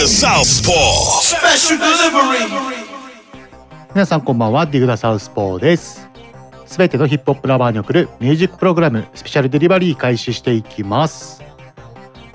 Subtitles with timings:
[0.00, 1.20] The Southpaw.
[1.20, 2.48] Special delivery.
[3.92, 4.64] 皆さんこんばんは。
[4.64, 6.08] ディグダサウスポーです。
[6.64, 11.42] すべてのヒップホップラバーに送るミュージックプログラムスペシャルデリバリー開始していきます。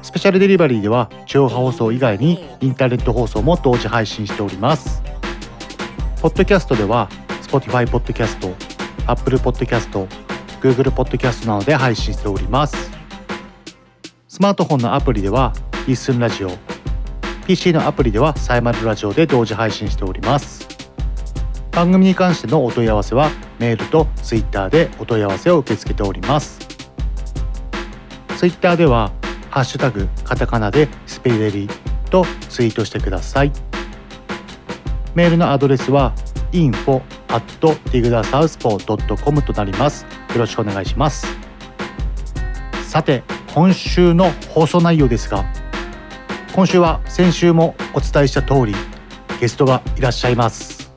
[0.03, 5.01] スペシャルデリバリーでは地方放送以外にインターネット放送も同時配信しております。
[6.21, 7.09] ポッドキャストでは
[7.41, 8.53] Spotify ポッドキャスト
[9.07, 10.07] Apple ポッドキャスト
[10.61, 12.91] Google ポッドキャストなどで配信しております。
[14.27, 15.51] スマートフォンのアプリでは
[15.87, 16.74] Listen ラジオ
[17.45, 20.67] PC のアプリではサイマルラジオで同時配信しております。
[21.71, 23.29] 番組に関してのお問い合わせは
[23.59, 26.57] メールと Twitter でお問い合わせを受け付けております。
[28.37, 29.11] Twitter では
[29.51, 31.69] 「ハッシュタグカタカナ」でスペデリ
[32.09, 33.51] とツイートしてください。
[35.13, 36.13] メールのアドレスは
[36.51, 37.43] info at
[37.91, 40.07] digdasouthpaw.com となります。
[40.33, 41.27] よろしくお願いします。
[42.87, 45.45] さて今週の放送内容ですが
[46.55, 48.73] 今週は先週もお伝えした通り
[49.41, 50.89] ゲストがいらっしゃいます。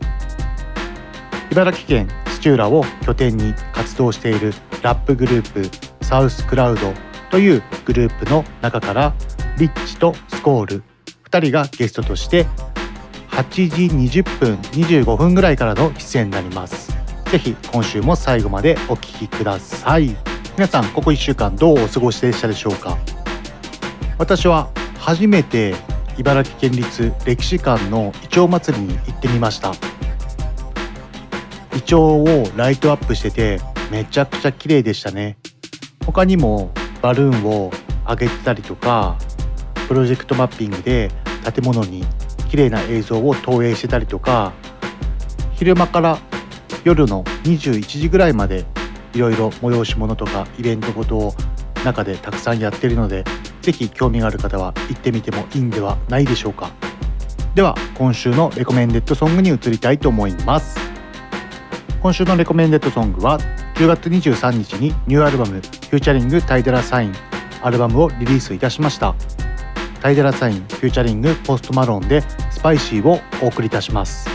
[1.50, 6.92] 茨城県土浦を拠点に活動しているラップグループサウスクラウド
[7.32, 9.12] というグループの中から
[9.58, 10.84] リッチとスコール。
[11.28, 12.46] 2人がゲストとして
[13.30, 13.42] 8
[14.08, 16.96] 時20分25分ぐらいからの出演になります。
[17.32, 20.14] ぜひ今週も最後までお聞きください。
[20.54, 22.96] 皆さんここ1週間どうお過ごしでしたでしょうか？
[24.18, 24.70] 私は
[25.08, 25.74] 初めて
[26.18, 29.72] 茨城県立歴史館のイチョウ祭りに行ってみました。
[31.74, 33.58] イチョウをライトアップしてて
[33.90, 35.38] めちゃくちゃ綺麗でしたね。
[36.04, 37.70] 他にもバルーンを
[38.06, 39.16] 上げてたりとか
[39.88, 41.10] プロジェクトマッピングで
[41.54, 42.04] 建物に
[42.50, 44.52] 綺麗な映像を投影してたりとか
[45.54, 46.18] 昼間から
[46.84, 48.66] 夜の21時ぐらいまで
[49.14, 51.34] いろいろ催し物とかイベントごとを
[51.82, 53.24] 中でたくさんやってるので
[53.68, 56.70] ぜひ興味がある方は行ってみてもいいんではないでしょうか。
[57.54, 60.78] では今週のレコメンデッドソングに移りたいと思います。
[62.00, 63.38] 今週の recommended song は
[63.74, 67.12] 10月23日にニューアルバム「フューチャリングタイデラサイン」
[67.62, 69.14] アルバムをリリースいたしました。
[70.00, 74.30] Ty Dolla $ign featuring Post Malone で Spicy をお送りいたします。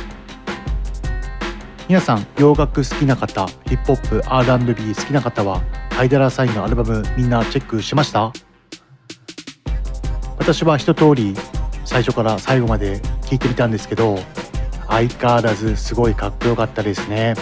[1.88, 8.32] 皆さん洋楽好きな方ヒップホップ R&B 好きな方は Ty Dolla $ign のアルバムみんなチェックしました？
[10.38, 11.36] 私は一通り
[11.86, 14.18] 最初から最後まで聞いてみたんですけど
[14.88, 17.34] 相変わらずすごいかっこよかったですね。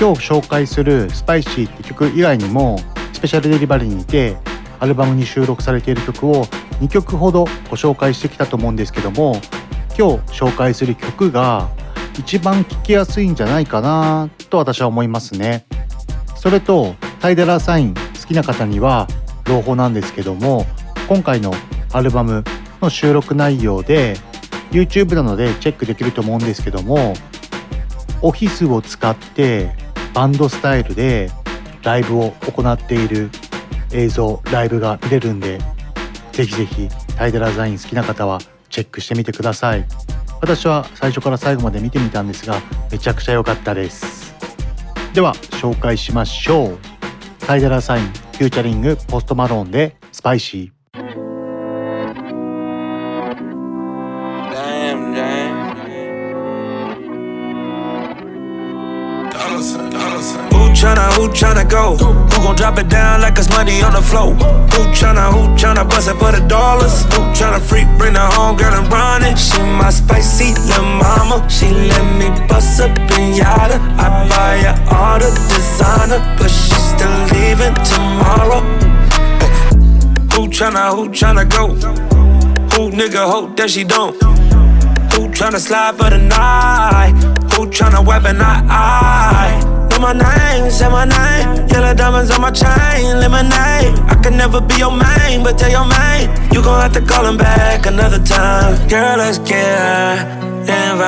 [0.00, 2.78] 今日紹介する「スパイシー」って曲以外にも
[3.12, 4.36] スペシャルデリバリーにて
[4.78, 6.44] アルバムに収録されている曲を
[6.80, 9.40] 2曲ほどご紹介してきたと思うんですけども
[9.98, 11.68] 今日紹介する曲が
[12.16, 15.66] 一番聴きやすいんじゃないかなと私は思いますね。
[16.36, 19.08] それとタイデラサイン好きな方には
[19.46, 20.64] 朗報なんですけども
[21.08, 21.52] 今回の
[21.92, 22.44] アルバム
[22.80, 24.16] の収録内容で
[24.70, 27.14] YouTube などでチェックできると思うんですけども
[28.20, 29.74] オフィスを使って
[30.14, 31.30] バンドスタイルで
[31.82, 33.30] ライブを行っている
[33.92, 35.58] 映像ライブが見れるんで
[36.32, 38.38] ぜひぜひ Ty Dolla $ign 好きな方は
[38.68, 39.84] チェックしてみてください。
[40.40, 42.60] 私は最初から最後まで見てみたんですが
[42.92, 44.34] めちゃくちゃ良かったです。
[45.14, 46.78] では紹介しましょう。
[47.40, 50.77] Ty Dolla $ign featuring Post Malone で Spicy。
[61.18, 61.96] Who tryna, go?
[61.96, 64.34] Who gon' drop it down like it's money on the floor?
[64.34, 67.02] Who tryna, who tryna bust it for the dollars?
[67.06, 69.36] Who tryna freak, bring her home, girl, and run it?
[69.36, 71.44] She my spicy little mama.
[71.50, 73.82] She let me bust up pinata.
[73.98, 78.62] I buy her all the designer, but she still leaving tomorrow.
[80.38, 81.74] Who tryna, who tryna go?
[82.76, 84.14] Who nigga hope that she don't?
[85.14, 87.10] Who tryna slide for the night?
[87.54, 89.67] Who tryna weapon I?
[89.98, 91.66] Know my name, say my name.
[91.66, 93.98] Yellow diamonds on my chain, lemonade.
[94.06, 96.30] I can never be your main, but tell your main.
[96.52, 98.88] You gon' have to call him back another time.
[98.88, 100.18] Girl, let's get high
[100.68, 100.98] and.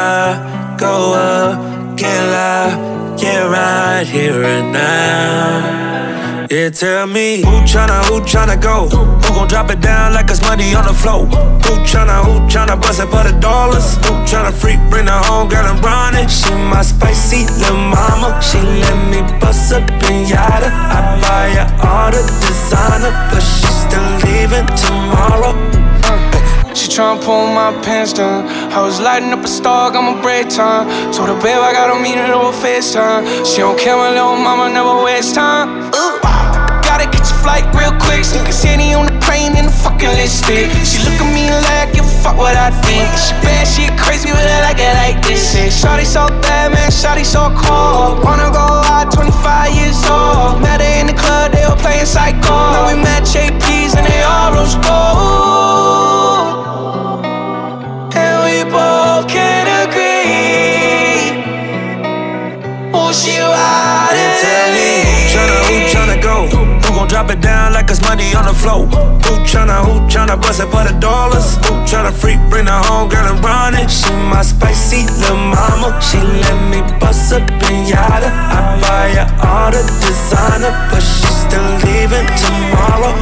[0.76, 6.09] Go up, get loud, get right here and now.
[6.50, 8.88] Yeah, tell me who tryna, who tryna go?
[8.88, 11.26] Who gon' drop it down like it's money on the floor?
[11.26, 13.94] Who tryna, who tryna bust it for the dollars?
[14.02, 16.26] Who tryna freak, bring her home, girl, I'm running.
[16.26, 18.42] She my spicy little mama.
[18.42, 20.74] She let me bust up in yada.
[20.74, 25.54] I buy her all the designer, but she still leaving tomorrow.
[26.74, 28.48] She tryna pull my pants down.
[28.74, 30.90] I was lighting up a star, got my break time.
[31.12, 33.46] Told her, babe, I gotta a meeting over FaceTime.
[33.46, 35.94] She don't care, my little mama never waste time.
[35.94, 36.29] Ooh.
[37.12, 38.24] Catch a flight real quick.
[38.24, 40.70] Sneak a city on the plane in the fucking lipstick.
[40.86, 43.08] She look at me like, give a fuck what I think.
[43.18, 45.54] She bad, she crazy, but I like it like this.
[45.54, 48.22] Shawty so bad, man, Shawty so cold.
[48.24, 50.60] Wanna go out, 25 years old.
[50.62, 52.54] Met her in the club, they were playing psycho.
[52.74, 55.30] Now we match APs and they all rose gold.
[58.14, 61.40] And we both can agree.
[62.92, 64.09] Oh, she riding.
[67.10, 68.86] Drop it down like it's money on the floor?
[68.86, 71.56] Who tryna, who tryna bust it for the dollars?
[71.66, 73.90] Who tryna freak, bring her home, girl, and run it?
[73.90, 76.00] She my spicy little mama.
[76.00, 78.30] She let me bust up in yada.
[78.30, 83.12] I buy her all the designer, but she still leaving tomorrow.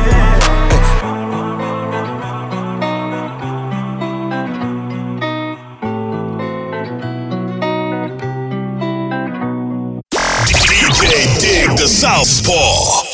[10.45, 13.08] DJ Dig the Southpaw.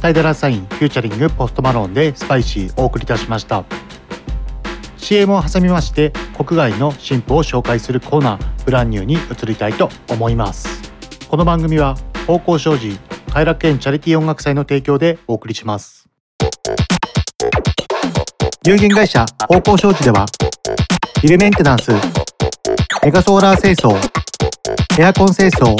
[0.00, 3.64] Ty Dolla $ign featuring Post Malone で Spicy お送りいたしました。
[4.96, 10.92] CM を挟みまして国外の新譜を紹介するコーナー Brand New に移りたいと思います。
[11.28, 11.96] この番組は
[12.26, 12.98] 方向障子
[13.32, 16.08] 快楽園チャリティー音楽祭の提供でお送りします。
[18.66, 20.26] 有限会社方向障子では
[21.22, 21.92] ビルメンテナンス
[23.04, 23.96] メガソーラー清掃
[25.00, 25.76] エアコン清掃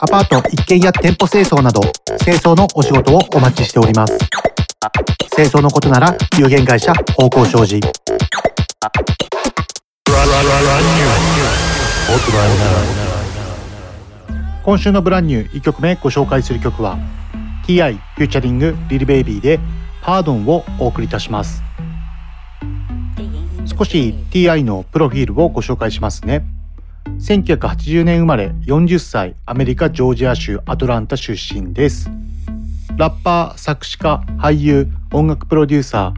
[0.00, 1.80] アパート一軒や店舗清掃など
[2.22, 4.16] 清掃のお仕事をお待ちしております。
[5.34, 7.80] 清掃のことなら有限会社方向障子
[14.64, 16.96] 今週のブランニュー1曲目ご紹介する曲は
[17.66, 19.58] TI フューチャリングリルベイビーで
[20.02, 21.60] パードンをお送りいたします。
[23.66, 26.57] 少し TI のプロフィールをご紹介しますね。
[27.18, 32.10] 1980年生まれ40歳アメリカジョージア州アトランタ出身です。
[32.96, 36.12] ラッパー作詞家俳優音楽プロデューサ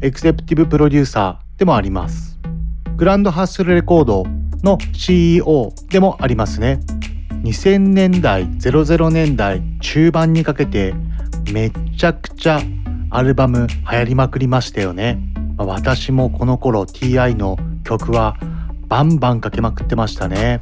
[0.00, 2.38] ーエクセプティブプロデューサーでもあります。
[2.96, 4.26] グランドハッスルレコード
[4.62, 6.80] の CEO でもありますね。
[7.42, 10.94] 2000年代00年代中盤にかけて
[11.52, 12.60] めちゃくちゃ
[13.10, 15.18] アルバム流行りまくりましたよね。
[15.56, 18.36] 私もこの頃 TI の曲は
[18.88, 20.60] バンバンかけまくってましたね。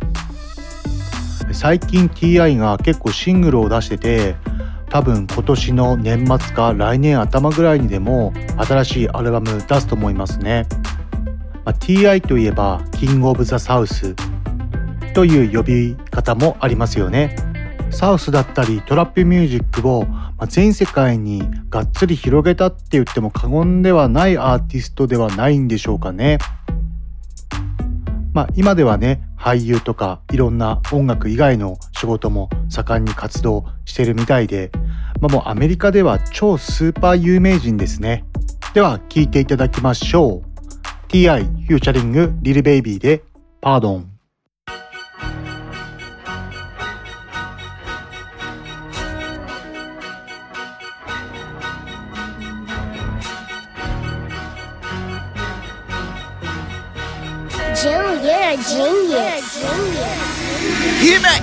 [1.52, 4.34] 最近 TI が結構シングルを出してて
[4.90, 10.66] 多分今年の年末か来年頭ぐらいにでも新しいアルバム出すと思いますね、
[11.64, 14.16] まあ、TI といえばキングオブザサウス
[15.14, 17.36] という呼び方もありますよね。
[17.90, 20.06] サウスだったりトラップミュージックを
[20.48, 26.38] 全世界にがっつり広げたって言っても過言ではないアーティストではないんでしょうかね。
[28.36, 34.70] まあ、今ではね俳優とかいろんな音楽以外の仕事も盛んに活動してるみたいで、
[35.22, 38.26] まあ、もうアメリカでは超スーパー有名人ですね。
[38.74, 41.08] では聴いていただきましょう。
[41.08, 43.24] TI フューチャリングリルベイビーで
[43.62, 44.15] パードン
[58.54, 60.06] Junior, Junior,
[61.02, 61.42] Hit back.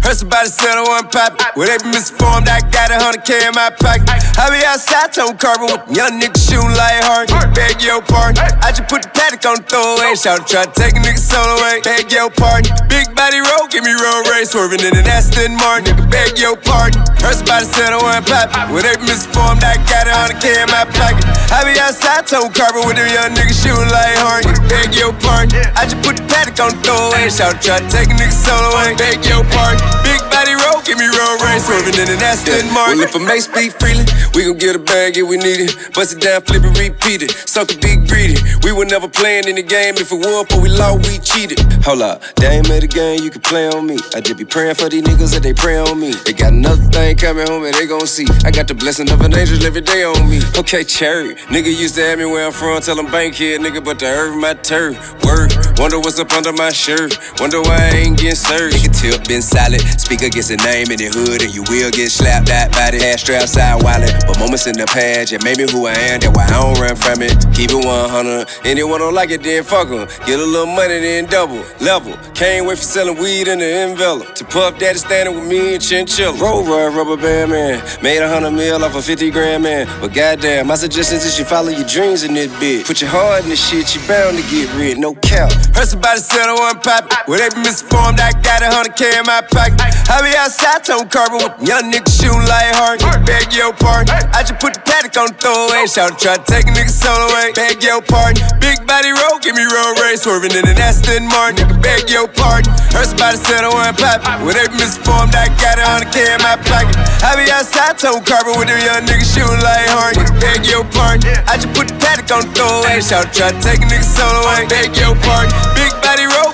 [0.00, 1.44] Heard somebody said I wasn't poppin'.
[1.60, 2.48] Well, they be misinformed.
[2.48, 4.08] I got a hundred K in my pocket.
[4.40, 7.28] I be outside, tone carbon with young niggas shooting like hard.
[7.52, 8.40] Beg your pardon.
[8.64, 10.16] I just put the paddock on the throwaway.
[10.16, 11.84] Shout out, try to take a nigga soul away.
[11.84, 12.72] Beg your pardon.
[12.88, 14.56] Big body roll, give me road race.
[14.56, 15.92] Swerving in an Aston Martin.
[15.92, 17.04] Nigga, beg your pardon.
[17.26, 18.70] Heard somebody said I wasn't poppin'.
[18.70, 19.58] Well, they be misinformed.
[19.66, 21.26] I got a hundred K in my pocket.
[21.50, 24.46] I be outside, tone carbon with them young niggas shooting like hard.
[24.70, 25.58] Beg your pardon.
[25.74, 27.26] I just put the paddock on the throwaway.
[27.26, 28.94] Shout try to take a nigga soul away.
[28.94, 29.82] Beg your pardon.
[30.06, 33.02] Big body roll, give me road race, swerving in an Aston Martin.
[33.02, 35.74] Well, if a make speak freely, we gon' get a bag if we need it.
[35.92, 37.32] Bust it down, flip it, repeat it.
[37.44, 38.38] Sucker big greedy.
[38.62, 39.98] We were never playing in the game.
[39.98, 41.58] If it won, but we lost, we cheated.
[41.82, 43.98] Hold up, they ain't made a game, you can play on me.
[44.14, 46.14] I just be praying for these niggas that they pray on me.
[46.24, 48.26] They got another thing coming home and they gon' see.
[48.46, 50.40] I got the blessing of an angel every day on me.
[50.56, 51.34] Okay, cherry.
[51.50, 54.06] Nigga used to have me where I'm from, tell them bank here, nigga, but the
[54.06, 54.96] earth my turf.
[55.24, 57.18] Word, Wonder what's up under my shirt.
[57.38, 58.74] Wonder why I ain't getting served.
[58.74, 59.82] Nigga tip been silent.
[60.00, 63.00] Speaker gets a name in the hood and you will get slapped out by the
[63.00, 64.12] ass strap side wallet.
[64.28, 66.20] But moments in the past, yeah, made me who I am.
[66.20, 67.32] That's why I don't run from it.
[67.56, 68.48] Keep it 100.
[68.66, 70.26] Anyone don't like it, then fuck fuck 'em.
[70.26, 71.62] Get a little money, then double.
[71.80, 72.14] Level.
[72.34, 74.34] Can't wait for selling weed in the envelope.
[74.34, 76.32] To Puff Daddy standing with me and Chinchilla.
[76.38, 77.82] Roll rubber band man.
[78.02, 79.86] Made a hundred mil off a 50 grand man.
[80.00, 82.86] But goddamn, my suggestion is you follow your dreams in this bitch.
[82.86, 85.52] Put your heart in this shit, you bound to get rid, no cap.
[85.74, 87.28] Heard somebody said I want pop it.
[87.28, 89.80] Well, they be misinformed, I got a hundred K in my pocket.
[90.08, 92.98] I be outside, tone carbon with young niggas shooting like hard.
[93.22, 94.10] Beg your pardon.
[94.34, 95.86] I just put the paddock on the throwaway.
[95.86, 97.54] Shout try to take a nigga solo away.
[97.54, 98.42] Beg your pardon.
[98.58, 100.26] Big body roll, give me road race.
[100.26, 101.62] Swerving in an Aston Martin.
[101.62, 102.74] Nigga, beg your pardon.
[102.90, 104.42] Heard somebody said I want pop it.
[104.42, 106.98] Well, they be misinformed, I got a hundred K in my pocket.
[107.22, 110.18] I be outside, tone carbon with them young niggas shooting like hard.
[110.42, 111.30] Beg your pardon.
[111.46, 112.98] I just put the paddock on the throwaway.
[112.98, 114.66] Shout try to take a nigga solo away.
[114.66, 115.54] Beg your pardon.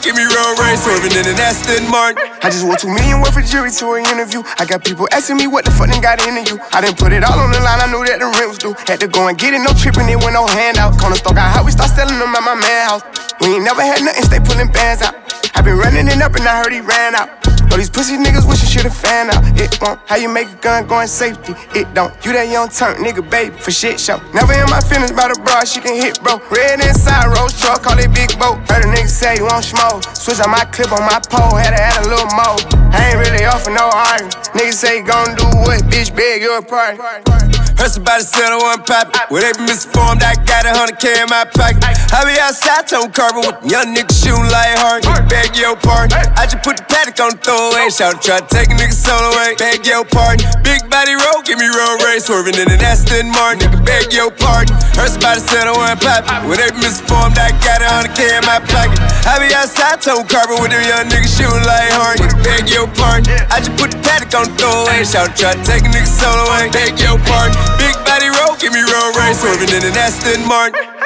[0.02, 0.82] Give me real race.
[0.82, 2.18] Swerving in an Aston Martin.
[2.42, 4.42] I just want two million worth of jury to an interview.
[4.58, 6.58] I got people asking me what the fuck they got into you.
[6.74, 8.74] I didn't put it all on the line, I knew that the rent was due.
[8.90, 10.98] Had to go and get it, no tripping, it went no handout.
[10.98, 13.02] Corner store got hot, we start selling them at my man house.
[13.40, 15.14] We ain't never had nothing, stay pulling bands out.
[15.54, 17.61] I been running it up and I heard he ran out.
[17.72, 19.40] All these pussy niggas wish I should've fan out.
[19.56, 19.98] It won't.
[20.04, 21.54] How you make a gun going safety?
[21.72, 22.12] It don't.
[22.20, 24.20] You that young turn nigga, baby, for shit show.
[24.36, 26.36] Never in my feelings about a bra, she can hit, bro.
[26.52, 28.60] Red inside, rose truck, call it big boat.
[28.68, 30.04] Heard a nigga say you want smoke.
[30.12, 32.60] Switch on my clip on my pole, had to add a little more.
[32.92, 34.36] I ain't really off for no argument.
[34.52, 35.80] Niggas say you gon' do what?
[35.88, 37.41] Bitch, beg your pardon.
[37.82, 39.26] Heard somebody said I want pop it.
[39.26, 41.82] Well, they be misinformed, I got a hundred K in my pocket.
[42.14, 45.02] I be outside, tone carbon with young niggas shooting like hard.
[45.26, 46.14] Beg your pardon.
[46.38, 47.90] I just put the paddock on the throwaway.
[47.90, 49.58] Shout try to take a nigga solo away.
[49.58, 50.46] Beg your pardon.
[50.62, 52.30] Big body roll, give me road race.
[52.30, 53.66] Swerving in an Aston Martin.
[53.66, 54.78] Nigga, beg your pardon.
[54.94, 56.38] Heard somebody said I want pop it.
[56.46, 59.02] Well, they be misinformed, I got a hundred K in my pocket.
[59.26, 62.22] I be outside, tone carbon with them young niggas shooting like hard.
[62.46, 63.26] Beg your pardon.
[63.50, 65.02] I just put the paddock on the throwaway.
[65.02, 66.70] Shout try to take a nigga solo away.
[66.70, 67.58] Beg your pardon.
[67.78, 69.40] Big body roll, give me roll race.
[69.40, 71.01] Swerving in an Aston Martin.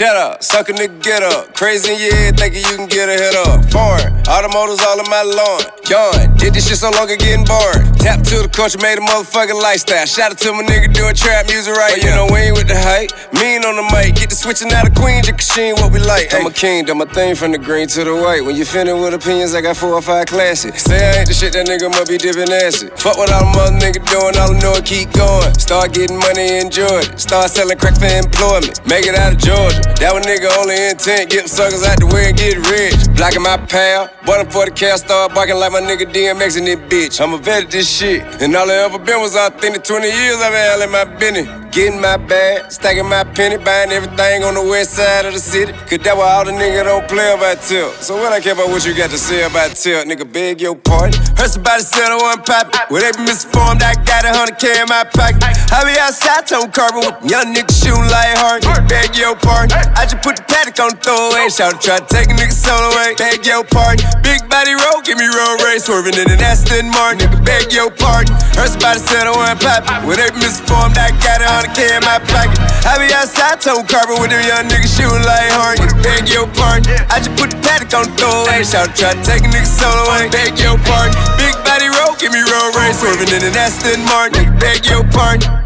[0.00, 1.52] Shut up, suck a nigga, get up.
[1.52, 3.68] Crazy in your head, thinking you can get a head up.
[3.68, 5.60] Foreign, automotives all in my lawn.
[5.92, 7.84] Yawn, did this shit so long, it getting boring.
[8.00, 10.06] Tap to the culture, made a motherfucking lifestyle.
[10.06, 12.64] Shout out to my nigga doing trap music right but you know we ain't with
[12.64, 13.12] the hype.
[13.36, 16.32] Mean on the mic, get the switching out of Queen, just Kasheen, what we like.
[16.32, 18.40] I'm a king, done my thing from the green to the white.
[18.40, 20.88] When you finna with opinions, I got four or five classics.
[20.88, 22.96] Say I ain't the shit, that nigga must be dipping acid.
[22.96, 25.52] Fuck what all them other niggas doing, all I know is keep going.
[25.60, 27.20] Start getting money, enjoy it.
[27.20, 28.80] Start selling crack for employment.
[28.88, 29.89] Make it out of Georgia.
[29.98, 32.94] That one nigga only intent, get suckers out the way and get rich.
[33.16, 36.64] Blocking my pal, bought him for the cash, start barking like my nigga DMX in
[36.64, 37.20] this bitch.
[37.20, 39.84] I'm a vet at this shit, and all I ever been was authentic.
[39.84, 41.48] 20 years I've been hell in my business.
[41.70, 45.70] Getting my bag, stacking my penny, buying everything on the west side of the city.
[45.86, 47.94] Cause that why all the nigga don't play about tilt.
[48.02, 50.74] So what I care about what you got to say about tilt, nigga, beg your
[50.74, 51.14] pardon.
[51.38, 52.90] Heard somebody said I want pop it.
[52.90, 55.44] Well, they be misinformed, I got a hundred K in my pocket.
[55.70, 58.66] I be outside, tone carbon young niggas shooting like hard.
[58.88, 59.78] Beg your pardon.
[59.96, 61.48] I just put the paddock on the throwaway.
[61.48, 63.14] Shout try to take a nigga solo away.
[63.16, 64.04] Beg your pardon.
[64.22, 65.86] Big body roll, give me road race.
[65.86, 67.28] Swerving in an Aston Martin.
[67.28, 68.34] Nigga, beg your pardon.
[68.56, 70.08] Heard somebody said I want pop it.
[70.08, 72.58] Well, they be misinformed, I got a hundred K in my pocket.
[72.88, 75.78] I be outside, tone carbon with them young niggas shooting like hard.
[76.00, 76.88] Beg your pardon.
[77.12, 78.64] I just put the paddock on the throwaway.
[78.64, 80.32] Shout try to take a nigga solo away.
[80.32, 81.14] Beg your pardon.
[81.36, 82.98] Big body roll, give me road race.
[83.00, 84.48] Swerving in an Aston Martin.
[84.48, 85.59] Nigga, beg your pardon.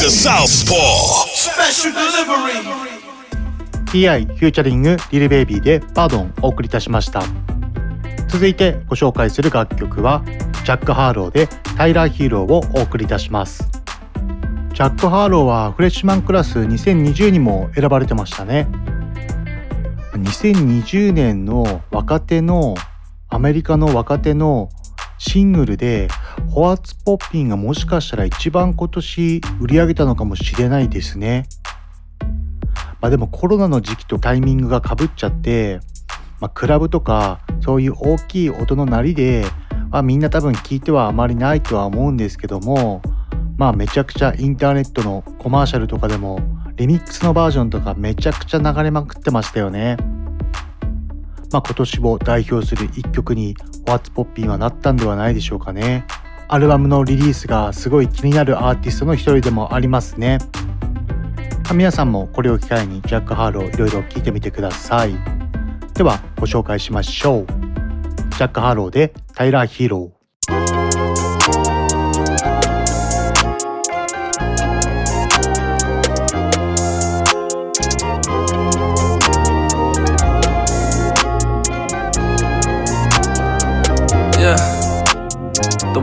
[0.00, 1.26] The Southpaw.
[1.28, 2.80] Special delivery.
[3.92, 7.22] TI フューチャリングリルベイビーでパードンお送りいたしました
[8.28, 10.24] 続いてご紹介する楽曲は
[10.64, 13.68] ジャック・ハーローでタイラー・ヒーローをお送りいたします
[14.72, 18.68] ジャック・ハーローはフレッシュマンクラス2020にも選ばれてましたね
[20.14, 22.74] 2020年の若手の
[23.28, 24.70] アメリカの若手の
[25.22, 26.08] シングルで
[26.48, 31.46] 「ホワッツ・ポッピン」がもしかしたら一番今年売り上げたのかもしれないですね。
[33.02, 35.80] まあでもコロナの時期とタイミングがかぶっちゃって、
[36.40, 39.44] まあ、クラブとかそういう大きい音の鳴りで、
[39.90, 43.02] まあ、みんな多分聞いてはあまりないとは思うんですけども
[43.58, 46.40] まあめちゃくちゃインターネットのコマーシャルとかでも
[46.76, 49.98] リミックスのバージョンとかめちゃくちゃ流れまくってましたよね。
[51.52, 56.04] まあ今年を代表する一曲に What's Poppin' はなったんではないでしょうかね。
[56.48, 60.38] アルバムのリリースがすごい気になるアーティストの一人でもありますね。
[61.72, 65.14] 皆さんもこれを機会に Jack Harlow いろいろ聞いてみてください。
[65.94, 67.46] ではご紹介しましょう。
[67.46, 70.19] Jack Harlow で Tyler Herro。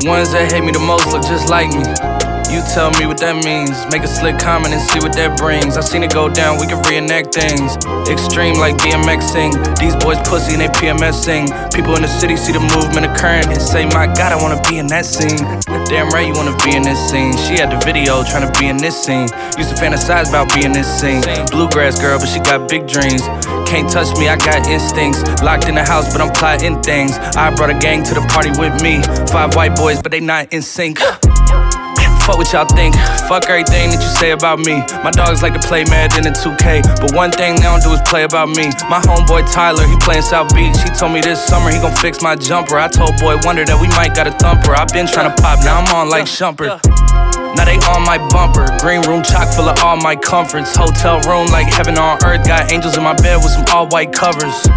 [0.08, 1.84] Ones that hate me the most look just like me.
[2.48, 3.76] You tell me what that means.
[3.92, 5.76] Make a slick comment and see what that brings.
[5.76, 7.76] I seen it go down, we can reenact things.
[8.08, 9.52] Extreme like DMX sing.
[9.76, 11.52] These boys pussy and they PMS sing.
[11.76, 14.80] People in the city see the movement occurring and say, My God, I wanna be
[14.80, 15.44] in that scene.
[15.92, 17.36] Damn right, you wanna be in this scene.
[17.36, 19.28] She had the video trying to be in this scene.
[19.60, 21.20] Used to fantasize about being this scene.
[21.52, 23.28] Bluegrass girl, but she got big dreams.
[23.68, 25.22] Can't touch me, I got instincts.
[25.44, 27.18] Locked in the house, but I'm plotting things.
[27.36, 29.02] I brought a gang to the party with me.
[29.30, 31.00] Five white boys, but they not in sync.
[32.28, 32.92] Fuck what y'all think.
[33.32, 34.84] Fuck everything that you say about me.
[35.00, 38.04] My dogs like to play Madden and 2K, but one thing they don't do is
[38.04, 38.68] play about me.
[38.92, 40.76] My homeboy Tyler, he playing South Beach.
[40.84, 42.76] He told me this summer he gon' fix my jumper.
[42.76, 44.76] I told Boy Wonder that we might got a thumper.
[44.76, 46.68] i been trying to pop, now I'm on like Shumper.
[47.56, 48.68] Now they on my bumper.
[48.84, 50.76] Green room chock full of all my comforts.
[50.76, 52.44] Hotel room like heaven on earth.
[52.44, 54.68] Got angels in my bed with some all white covers.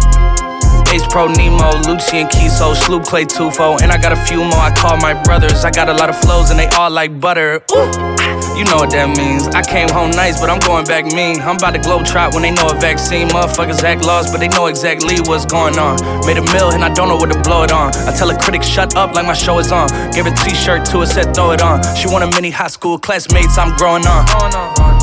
[0.91, 4.75] Ace Pro Nemo, Lucian Kiso, Sloop Clay Tufo, and I got a few more I
[4.75, 5.63] call my brothers.
[5.63, 7.63] I got a lot of flows and they all like butter.
[7.71, 8.11] Ooh.
[8.59, 9.47] You know what that means.
[9.55, 11.39] I came home nice, but I'm going back mean.
[11.39, 13.29] I'm about to globe trot when they know a vaccine.
[13.29, 15.95] Motherfuckers act lost, but they know exactly what's going on.
[16.27, 17.95] Made a mill and I don't know what to blow it on.
[18.05, 19.87] I tell a critic, shut up like my show is on.
[20.11, 21.79] Gave a t shirt to her, said throw it on.
[21.95, 24.25] She want a mini high school classmates, I'm growing on.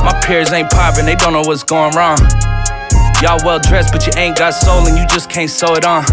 [0.04, 2.18] My peers ain't popping, they don't know what's going wrong.
[3.20, 6.04] Y'all well dressed, but you ain't got soul and you just can't sew it on.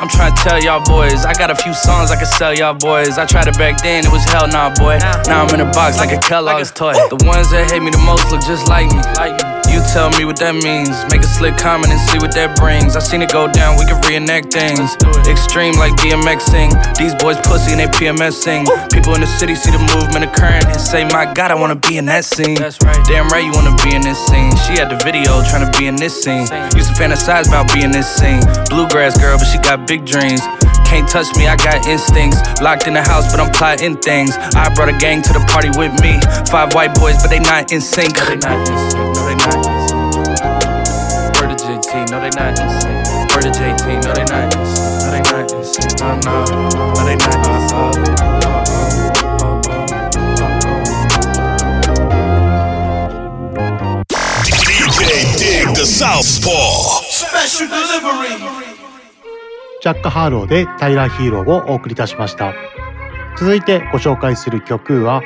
[0.00, 2.74] I'm trying to tell y'all boys, I got a few songs I can sell y'all
[2.74, 3.18] boys.
[3.18, 4.98] I tried it back then, it was hell nah, boy.
[5.28, 6.92] Now I'm in a box like a Kellogg's toy.
[6.94, 9.49] The ones that hate me the most look just like me.
[9.80, 10.92] You tell me what that means.
[11.08, 12.96] Make a slick comment and see what that brings.
[12.96, 14.92] I seen it go down, we can reenact things.
[15.24, 16.68] Extreme like DMX sing.
[17.00, 18.68] These boys pussy and they PMSing.
[18.92, 21.96] People in the city see the movement occurring and say, My God, I wanna be
[21.96, 22.60] in that scene.
[23.08, 24.52] Damn right, you wanna be in this scene.
[24.68, 26.44] She had the video trying to be in this scene.
[26.76, 28.44] Used to fantasize about being this scene.
[28.68, 30.44] Bluegrass girl, but she got big dreams.
[30.84, 32.36] Can't touch me, I got instincts.
[32.60, 34.36] Locked in the house, but I'm plotting things.
[34.36, 36.20] I brought a gang to the party with me.
[36.52, 38.18] Five white boys, but they not in sync.
[38.18, 39.19] No, they not in sync.
[42.20, 42.58] No, they not.
[43.34, 44.52] Word to JT, no, they not.
[44.54, 45.46] No, they not.
[46.00, 46.44] No, no,
[46.94, 48.20] no, they not sync.
[54.44, 57.02] DJ Dig the Southpaw.
[57.08, 58.36] Special delivery.
[59.82, 62.52] ジャック・ハーローでタイラー・ヒーローをお送りいたしました
[63.38, 65.22] 続いてご紹介する曲は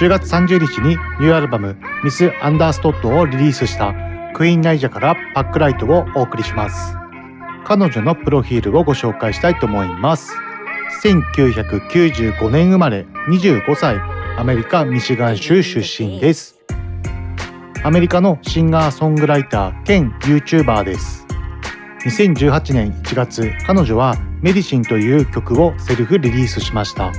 [0.00, 3.94] 10月30日にニューアルバム「ミス・アンダーストッド」をリリースした
[4.42, 6.96] クイーン・ナイジャから「パックライト」をお送りします。
[7.64, 10.32] 彼女のプロフィールをご紹介したいと思います。
[11.04, 14.00] 1995年生まれ25歳
[14.36, 16.58] アメリカ・ミシガン州出身です。
[17.84, 21.24] アメリカのシンガーソングライター兼 YouTuber です。
[22.04, 27.12] 2018年1月彼女は「メディシン」という曲をセルフリリースしました。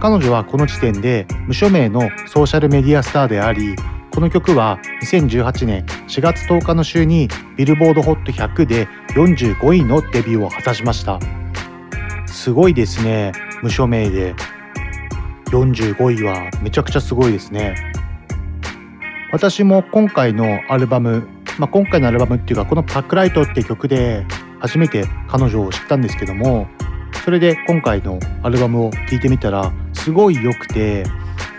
[0.00, 3.76] 彼女はこの時点で無署名のソーシャルメディアスターであり
[4.14, 11.18] この曲は2018年4月10日の週にビルボード HOT100 で45位のデビューを果たしました。
[12.26, 14.34] すごいですね無署名で。
[15.46, 17.74] 45位はめちゃくちゃすごいですね。
[19.32, 21.26] 私も今回のアルバム
[21.58, 24.26] まあ、今回のアルバムっていうかこの「パックライト」っていう曲で
[24.60, 26.66] 初めて彼女を知ったんですけども
[27.24, 31.04] それで今回のアルバムを聴いてみたらすごい良くて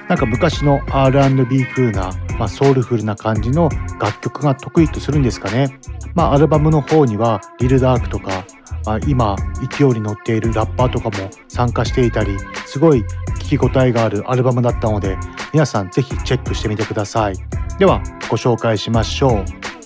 [0.08, 3.70] なんか昔の R&B 風な、まあ、ソウルフルな感じの
[4.00, 5.80] 楽曲が得意とするんですかね。
[6.14, 8.46] まあ、アルバムの方にはリルダークとか、
[8.86, 9.36] まあ、今
[9.78, 13.04] 勢いに乗っているラッパーとかも参加していたりすごい
[13.40, 15.18] 聞き応えがあるアルバムだったので
[15.54, 17.36] 皆さんぜひチェックしてみてください。
[17.80, 19.46] ではご紹介しましょう。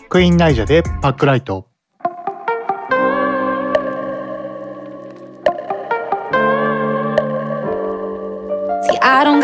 [0.10, 1.77] クイーンナイジャでパックライト。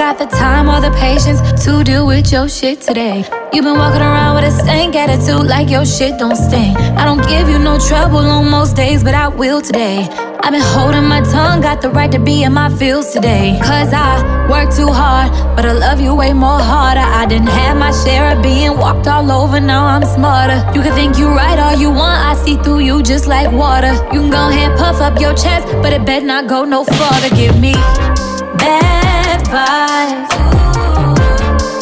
[0.03, 3.19] Got the time or the patience to deal with your shit today.
[3.53, 6.75] You've been walking around with a stank attitude like your shit don't stink.
[7.01, 9.99] I don't give you no trouble on most days, but I will today.
[10.43, 13.57] I've been holding my tongue, got the right to be in my feels today.
[13.63, 14.09] Cause I
[14.49, 17.07] work too hard, but I love you way more harder.
[17.21, 20.59] I didn't have my share of being walked all over, now I'm smarter.
[20.75, 23.93] You can think you right all you want, I see through you just like water.
[24.11, 27.29] You can go ahead, puff up your chest, but it better not go no farther.
[27.33, 27.71] Give me
[28.59, 29.12] bad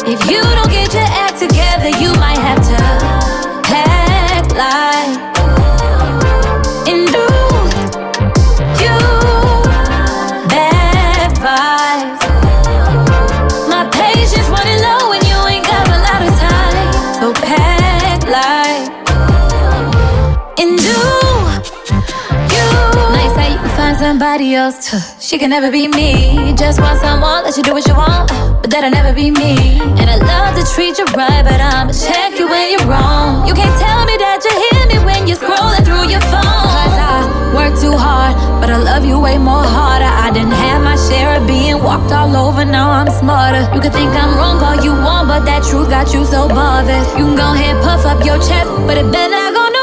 [0.04, 3.11] If you don't get your act together, you might have to
[24.12, 24.76] somebody else.
[25.26, 26.52] She can never be me.
[26.52, 28.28] Just want someone, let you do what you want,
[28.60, 29.80] but that'll never be me.
[30.00, 33.48] And I love to treat you right, but I'ma check you when you're wrong.
[33.48, 36.66] You can't tell me that you hear me when you're scrolling through your phone.
[36.76, 37.16] Cause I
[37.56, 40.12] work too hard, but I love you way more harder.
[40.26, 43.64] I didn't have my share of being walked all over, now I'm smarter.
[43.72, 47.00] You can think I'm wrong all you want, but that truth got you so bothered.
[47.16, 49.81] You can go ahead, puff up your chest, but it better not go no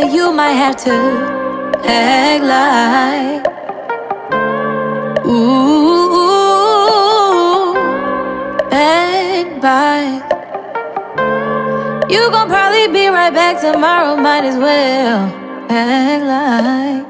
[0.00, 0.90] together, you might have to
[1.84, 3.46] act like.
[5.26, 6.14] Ooh,
[8.70, 10.22] bad vibe.
[12.10, 15.28] You gon' probably be right back tomorrow, might as well
[15.68, 17.06] act like.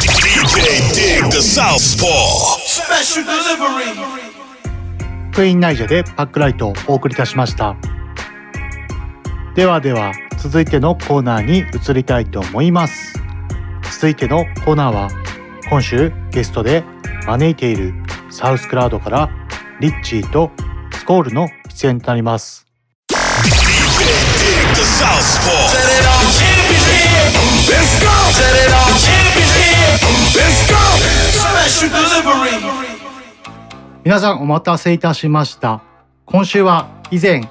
[0.00, 2.58] DJ Dig the Southpaw.
[2.58, 4.32] Special delivery.
[5.34, 7.74] クイーンナイジャでパックライトをお送りいたしました
[9.54, 13.12] ではでは続いてのコーナーに移りたいと思います。
[13.92, 15.08] 続いてのコーナーは
[15.68, 16.82] 今週ゲストで
[17.26, 17.92] 招いている
[18.30, 19.30] サウスクラウドから
[19.78, 20.50] リッチーと
[20.92, 22.66] スコールの出演となります.
[34.02, 35.82] 皆さんお待たせいたしました。
[36.24, 37.42] 今週は以前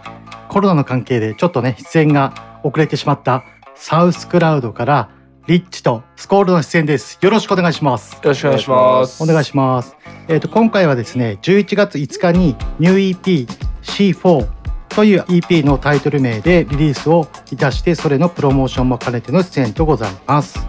[0.51, 5.09] コロナの関係でちょっとね出演が遅れてしまったサウスクラウドから
[5.47, 7.17] リッチとスコールの出演です。
[7.21, 8.15] よろしくお願いします。
[8.15, 9.23] よろしくお願いします。
[9.23, 9.95] お願いします。
[10.27, 13.47] えっ、と今回はですね11月5日にニュー EP
[13.81, 14.49] C4
[14.89, 20.59] という EP のタイトル名でリリースをいたしてそれのプロモーションも兼ねての出演とございます。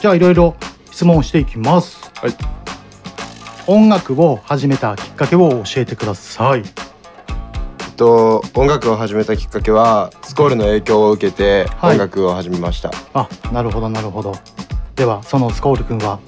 [0.00, 0.56] じゃあいろいろ
[0.90, 2.10] 質問をしていきます。
[2.22, 2.34] はい。
[3.66, 6.93] 音楽を始めたきっかけを教えてください
[7.94, 11.92] と音楽を始めたきっかけはスコールの影響を受けてはい。
[11.92, 14.34] 音楽を始めました、あなるほどなるほど。
[14.96, 16.18] ではそのスコールくんは？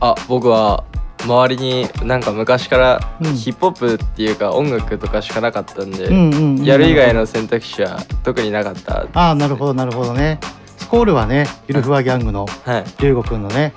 [0.00, 0.84] あ、僕は
[1.24, 3.34] 周りになんか昔からうん。
[3.34, 9.06] ヒップホップっていうか音楽とかしかなかったんで、うんうんうんやる以外の選択肢は特になかった。
[9.14, 10.38] ああなるほどなるほどね。
[10.76, 12.84] スコールはねゆるふわギャングのはい。
[13.02, 13.72] 龍吾くんのね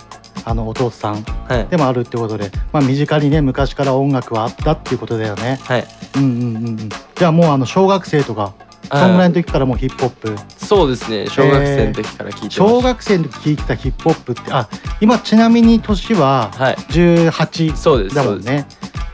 [0.45, 5.59] あのお父さんはいでもあるってことで、まあ、身近にね昔から音楽はあったっていうことだよね。
[5.63, 5.85] はい。
[6.15, 6.89] うんうんうんうん。
[6.89, 8.53] じゃあもうあの小学生とか
[8.89, 11.27] そはいんぐらいの時からもうヒップホップそうですね。
[11.27, 12.63] 小学生の時から聞いてました。
[12.63, 14.67] 小学生の時聞いてたヒップホップってあ
[14.99, 16.75] 今ちなみに年ははい。
[16.75, 17.81] 18そうです。
[17.81, 18.15] そうです。
[18.15, 18.65] だもんね。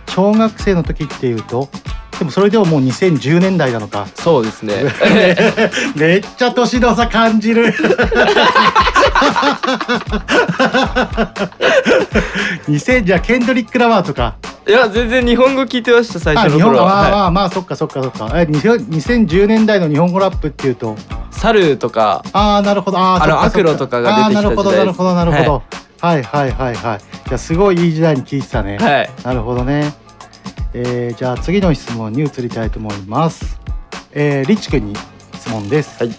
[0.10, 1.70] 小学生の時っていうと
[2.20, 4.08] でもそれでももう2010年代なのか。
[4.15, 4.74] そうですね。
[5.96, 7.72] めっちゃ年の差感じる。
[12.67, 14.36] 2000じゃあケンドリック・ラマーとか
[14.67, 16.84] いや全然日本語聞いてました最あ初の頃は。
[16.84, 20.96] 日本語まあまはあまあそっかそっかそっかえ2000 2010年代の日本語ラップっていうとい。
[21.32, 25.63] サルとかああなるほどあーあのアクロとかが出てきたあーなるほど時代なるほどなるほど、はい、
[25.99, 29.10] はいはいはいじゃあすごいいい時代に聞いてたね、はい。
[29.23, 29.93] なるほどね。
[30.73, 33.60] えー、じゃあ次の質問に移りたいと思います。
[34.12, 34.95] えー、リッチ君に
[35.33, 36.13] 質問です、はい。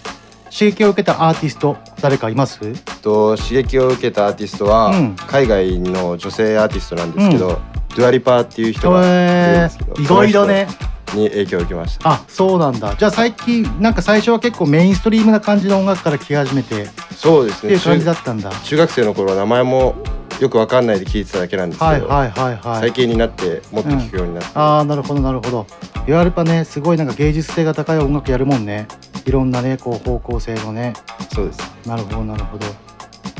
[0.51, 2.59] 刺激を受けたアーティスト誰かいます？
[3.01, 5.15] と刺激を受けたアーティストは、うん。
[5.15, 7.61] 海外の女性アーティストなんですけど、
[7.99, 10.67] ドゥアリパーっていう人がいるんえですけど、ー、いろいろね
[11.13, 12.11] に影響を受けました。
[12.11, 12.95] あそうなんだ。
[12.95, 17.69] じゃあ最近なんか最初は結構メインストリームな感じの音楽から聴き始めてっそうですね。
[17.69, 18.51] ていう感じだ中ったんだ。
[18.63, 19.95] 中学生の頃は名前も
[20.39, 22.79] よくわかんないで聞いてただけなんですけど、はいはいはいはい。
[22.79, 25.67] 最近になってもっと聞くようになって、ああなるほどなるほど。
[26.07, 28.87] 言わればねすごいなんか芸術性が高い音楽やるもんね。
[29.25, 30.93] いろんなねこう方向性のね。
[31.33, 31.59] そうです。
[31.85, 32.65] なるほどなるほど。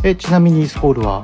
[0.04, 1.24] えちなみにスコールは？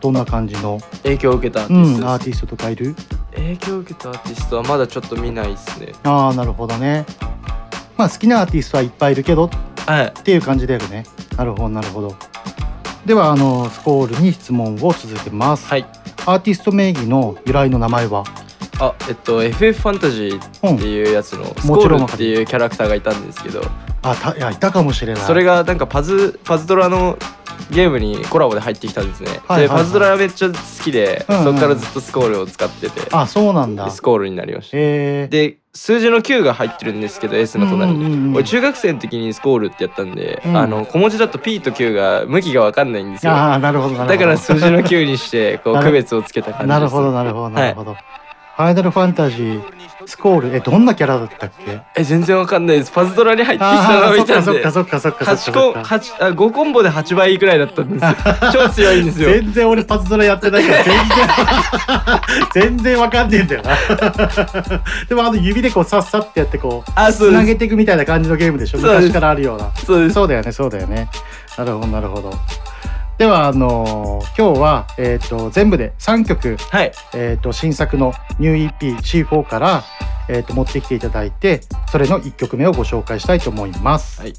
[0.00, 2.06] どんな感じの、影響を受けたアーテうん、ィストです。
[2.06, 2.94] アーティストとかいる？
[3.34, 5.92] 影響を受けたアーティストはまだちょっと見ないですね。
[6.04, 7.04] ああなるほどね。
[7.96, 9.46] まあ好きなアーティストはいっぱいいるけど。
[9.46, 9.50] っ
[9.86, 10.12] はい。
[10.22, 11.04] ていう感じだよね。
[11.36, 12.14] なるほどなるほど。
[13.06, 15.66] ではあのスコールに質問を続けます。
[15.66, 15.86] はい。
[16.26, 18.24] アーティスト名義の由来の名前は？
[18.80, 23.62] あえっと FF ファンタジーっていうやつのスコもちろんールっていうキャラクターがいたんですけど。
[24.02, 25.22] あたいやいたかもしれない。
[25.22, 27.16] それがなんかパズパズドラの
[27.70, 29.62] ゲームにコラボで入ってきたんですね、はいはいはい。
[29.62, 31.44] でパズドラめっちゃ好きで、うんうん。
[31.44, 33.08] そこからずっとスコールを使ってて。
[33.12, 33.90] あそうなんだ。
[33.90, 34.76] スコールになりました。
[34.78, 40.56] えー、で数字の9が入ってるんですけど S の隣に、うんうん俺中学生の時にスコールってやったんで、うん。
[40.56, 43.32] あの小文字だと P と Q が向きが分かんないんですよ。
[43.32, 44.12] ああなるほどなるほど。
[44.12, 46.68] だから数字の9にしてこう区別をつけた感じです。
[46.68, 47.96] なるほどなるほどなるほど、
[48.56, 49.62] ファイナルファンタジー
[50.06, 51.80] スコールえどんなキャラだったっけ？
[51.96, 52.92] え全然わかんないです。
[52.92, 54.44] パズドラに入ってきたの見たんで。
[54.44, 55.84] そっかそっかそっかそっかそ8コっか。
[55.84, 58.10] 八あ5コンボで8倍くらいだったんですよ。
[58.52, 59.30] 超強いんですよ。
[59.30, 60.94] 全然俺パズドラやってないから全
[62.54, 63.70] 然全然わかんねえんだよな。
[65.08, 67.40] でもあの指でこうさっさってやってこうあそうです。
[67.40, 68.78] つなげていくみたいな感じのゲームでしょ？
[68.78, 69.70] 昔からあるような。
[69.84, 70.14] そうです。
[70.14, 71.08] そうだよねそうだよね。
[71.56, 72.30] なるほどなるほど
[73.18, 76.92] ではあのー今日は、えー、と全部で3曲、はい。
[77.14, 79.84] えー、と新作のニュー EP C4 から、
[80.28, 81.60] えー、と持ってきていただいて
[81.92, 84.20] それの1曲目をご紹介したいと思います。
[84.20, 84.34] はい。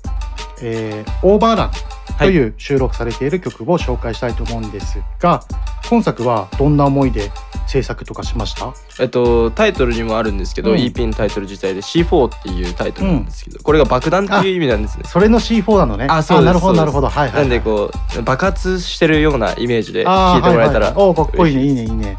[0.61, 1.71] えーオーバーラン
[2.17, 5.41] という収録されている曲を紹介したいと思うんですが、
[5.89, 7.31] 今作はどんな思いで
[7.67, 8.73] 制作とかしました？
[8.99, 16.07] えっとタイトルにもあるんですけど、うん EP のタイトル自体で C4 っていうタイトルなんですけど、これが爆弾っていう意味なんですねそれの C4 なのね。
[16.09, 17.41] あそうなるほどなるほどはいはい、はい。
[17.41, 22.17] なんでこう爆発してるようなイメージで聞いてもらえたらはいはいはいおーかっこいいねいいねいいね。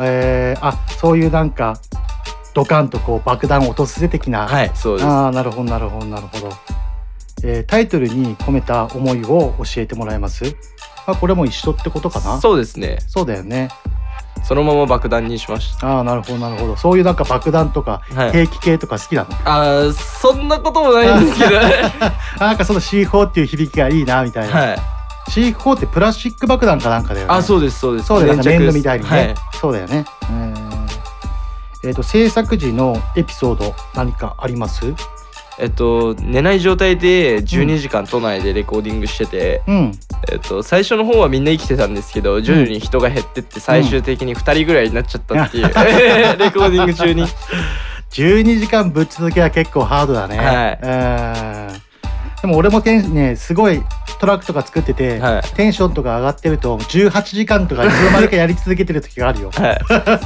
[0.00, 1.80] えー、あそういうなんか
[2.54, 4.46] ドカンとこう爆弾を落とすぜ的な。
[4.46, 6.50] はいそうですああなるほどなるほどなるほど。
[7.44, 10.56] えー、タイトルに込めた思いを教えてもらえます？
[11.06, 12.40] あこれも一緒ってことかな？
[12.40, 12.98] そうですね。
[13.06, 13.70] そうだよね。
[14.44, 15.88] そのまま爆弾にしました。
[15.96, 16.76] ああなるほどなるほど。
[16.76, 18.32] そういうなんか爆弾とかはい。
[18.32, 21.50] 兵器系とか好きなの、あーそんなこともないんですけど。
[22.40, 24.78] なんかその C4 っていう響きがいいなみたいな、はい。
[25.28, 27.32] C4 ってプラスチック爆弾かなんかだよね。
[27.34, 28.06] あそうですそうです。
[28.08, 29.34] そうだよね粘土みたいにね、はい。
[29.60, 30.04] そうだよね。
[30.30, 30.54] うん。
[31.84, 34.94] えっ、と制作時のエピソード何かあります？
[35.58, 39.92] えっと寝ない状態で12時間都内でレコーディングしてて、うん。
[40.30, 45.64] えっと、最初の方はみんな生きてたんですけど徐々に人が減ってって最終的に2人ぐらいになっちゃったっていう、
[46.38, 47.24] レコーディング中に。
[48.10, 50.38] 12時間ぶっ続けは結構ハードだね。
[50.38, 51.74] はい。
[51.74, 51.82] うん。
[52.40, 53.82] でも俺もテンねすごい
[54.20, 55.42] トラックとか作ってて、はい。
[55.56, 59.50] テンションとか上がってると18時間とかいつの間にかやり続けてる時があるよ。
[59.52, 59.80] はい。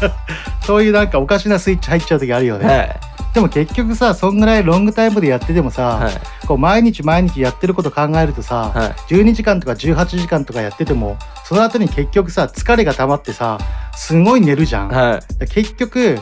[0.64, 6.12] そういうなんかおかしなスイッチ入っちゃう時あるよね、はいでも結局さそんぐらいロングタイムでやっててもさ、はい。
[6.46, 8.90] こう毎日毎日やってること考えるとさ、はい。
[9.14, 13.58] 12時間とか18時間とかやっててもその後に結局さ疲れが溜まってさ
[13.96, 14.88] すごい寝るじゃん。
[14.88, 15.46] はい。
[15.48, 16.18] 結局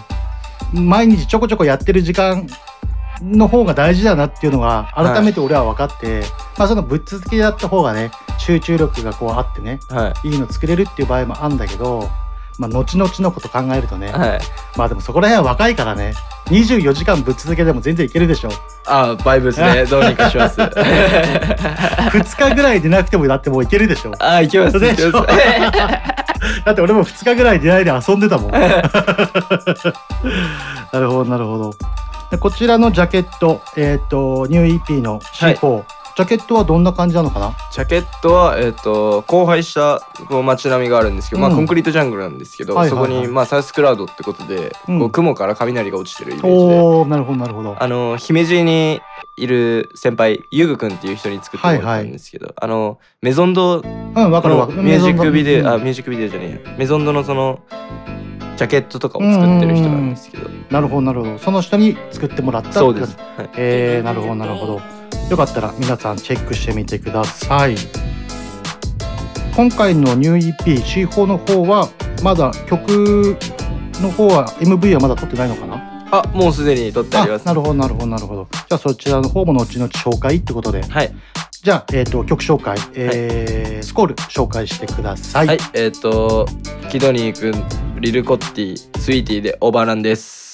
[0.72, 2.46] 毎日ちょこちょこやってる時間
[3.22, 6.22] の方が大事だなっていうのが改めて俺は分かって、
[6.56, 10.28] まあそのぶっ続けやった方がね集中力がこうあってねはい。
[10.28, 12.08] いいの作れるっていう場合もあるんだけど、
[12.58, 14.40] まあ、後々のこと考えるとね、はい。
[14.76, 16.12] まあでもそこら辺は若いからね。
[16.46, 18.50] 24時間ぶっ続けでも全然いけるでしょ
[18.86, 19.84] あバイブスね。
[19.90, 20.60] どうにかします。
[20.60, 25.08] 2日ぐらい出なくてもだってもういけるでしょあいけますでしょ？
[25.08, 25.30] いけます。
[26.64, 28.50] だって俺も2日ぐらい出ないで遊んでたもん。
[28.50, 28.60] な
[31.00, 31.74] るほどなるほど。
[32.30, 35.82] でこちらのジャケットえっ、とニュー EP の C4、
[36.20, 37.56] ジャケットはどんな感じなのかな？
[37.72, 43.10] ジャケットは、えっと荒廃したこう街並みがあるんですけど、まあうんコンクリートジャングルなんですけど、はいはいはい。
[43.10, 44.98] そこに、まあ、サウスクラウドってことで、うん。
[44.98, 46.80] こう雲から雷が落ちてるイメージで。
[46.80, 47.82] おおなるほどなるほど。
[47.82, 49.00] あの姫路に
[49.38, 54.66] いる先輩ゆぐくんっていう人に作ってもらったんですけど、あのメゾンドうんわかるわ。
[54.66, 55.68] かるミュージックビデオ、うん。
[55.68, 56.76] あミュージックビデオじゃねえや。
[56.76, 57.60] メゾンドのその
[58.56, 61.38] ジャケットとかを作ってる人なんですけど、なるほどなるほど。
[61.38, 63.50] その人に作ってもらったそうです、はい。
[63.56, 64.80] えー、なるほどなるほど
[65.30, 67.76] よかったら皆さんチェックしてみてください。
[69.54, 71.88] 今回のニュー EP C4 の方は
[72.24, 73.38] まだ曲
[74.00, 76.08] の方は MV はまだ撮ってないのかな？
[76.10, 77.46] あもうすでに撮ってあります。
[77.46, 78.48] なるほどなるほどなるほど。
[78.50, 80.82] じゃあそちらの方も後々紹介ってことで。
[80.82, 81.14] はい。
[81.62, 86.46] じゃあ、えー、と曲紹介、えースコール紹介してください、はい、えっ、と
[86.90, 90.49] キドニーくんリルコッティスイーティーでオーバーランです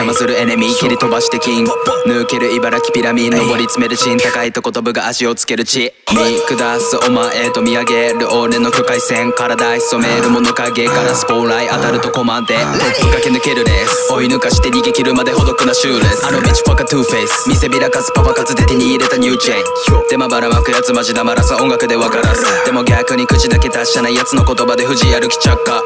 [0.00, 1.66] 邪魔するエネミー切り飛ばして金。
[2.06, 3.36] 抜ける茨城ピラミッド。
[3.36, 5.92] 登り詰めるシーン高いとこ飛ぶが足をつける地。
[6.12, 12.56] 見下すお前と見上げる俺の境界線体潜める物陰からスポーライ当たるとコマンで。
[12.56, 16.26] トップ駆け抜けるレース追い抜かして逃げ切るまでほどくなシューレス。
[16.26, 17.48] あの道ファカトゥーフェイス。
[17.50, 20.08] 見せびらかすパパ活で手に入れたニューチェーン。
[20.08, 22.46] でまばらまくやつマジ黙らす音楽で分からず。
[22.64, 25.84] でも逆に口だけ達者なやつの言葉で藤歩き着火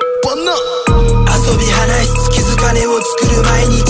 [1.45, 3.85] 遊び話す月づかねを作る毎日。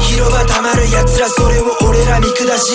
[0.00, 2.72] 広場たまる奴らそれを俺ら見下し。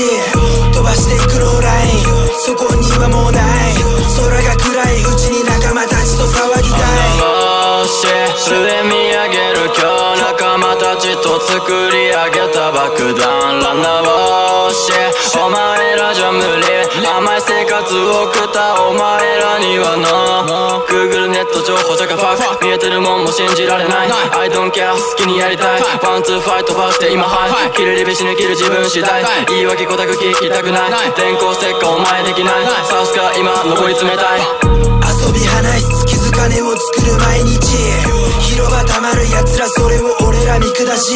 [0.71, 2.05] 飛ばしていくローライン。
[2.37, 3.73] そこにはもうない。
[4.13, 5.01] 空が暗い。
[5.01, 7.89] うちに仲間たちと騒ぎたい。
[7.89, 8.05] し
[8.37, 13.59] 素で見上げる今日仲間たちと作り上げた爆弾。
[13.59, 14.93] ランナーをし
[15.33, 16.45] お前らじゃ無理
[17.07, 18.44] 甘い生活を送
[18.75, 24.11] お前らには No Google ネット情報じゃがファク見えてるもんも信じられない。
[24.35, 25.81] I don't care 好きにやりたい。
[26.03, 27.71] ワンツーファイトバーして今ハイ。
[27.71, 29.23] 切るリビ死ぬ切る自分次第。
[29.47, 30.91] 言い訳こたく聞きたくない。
[31.15, 32.67] 電光石火お前できない。
[32.85, 34.43] サウスか今上り詰めたい。
[35.07, 37.79] 遊び話す月づかねを作る毎日。
[38.43, 41.15] 広場たまる奴らそれを俺ら見下し。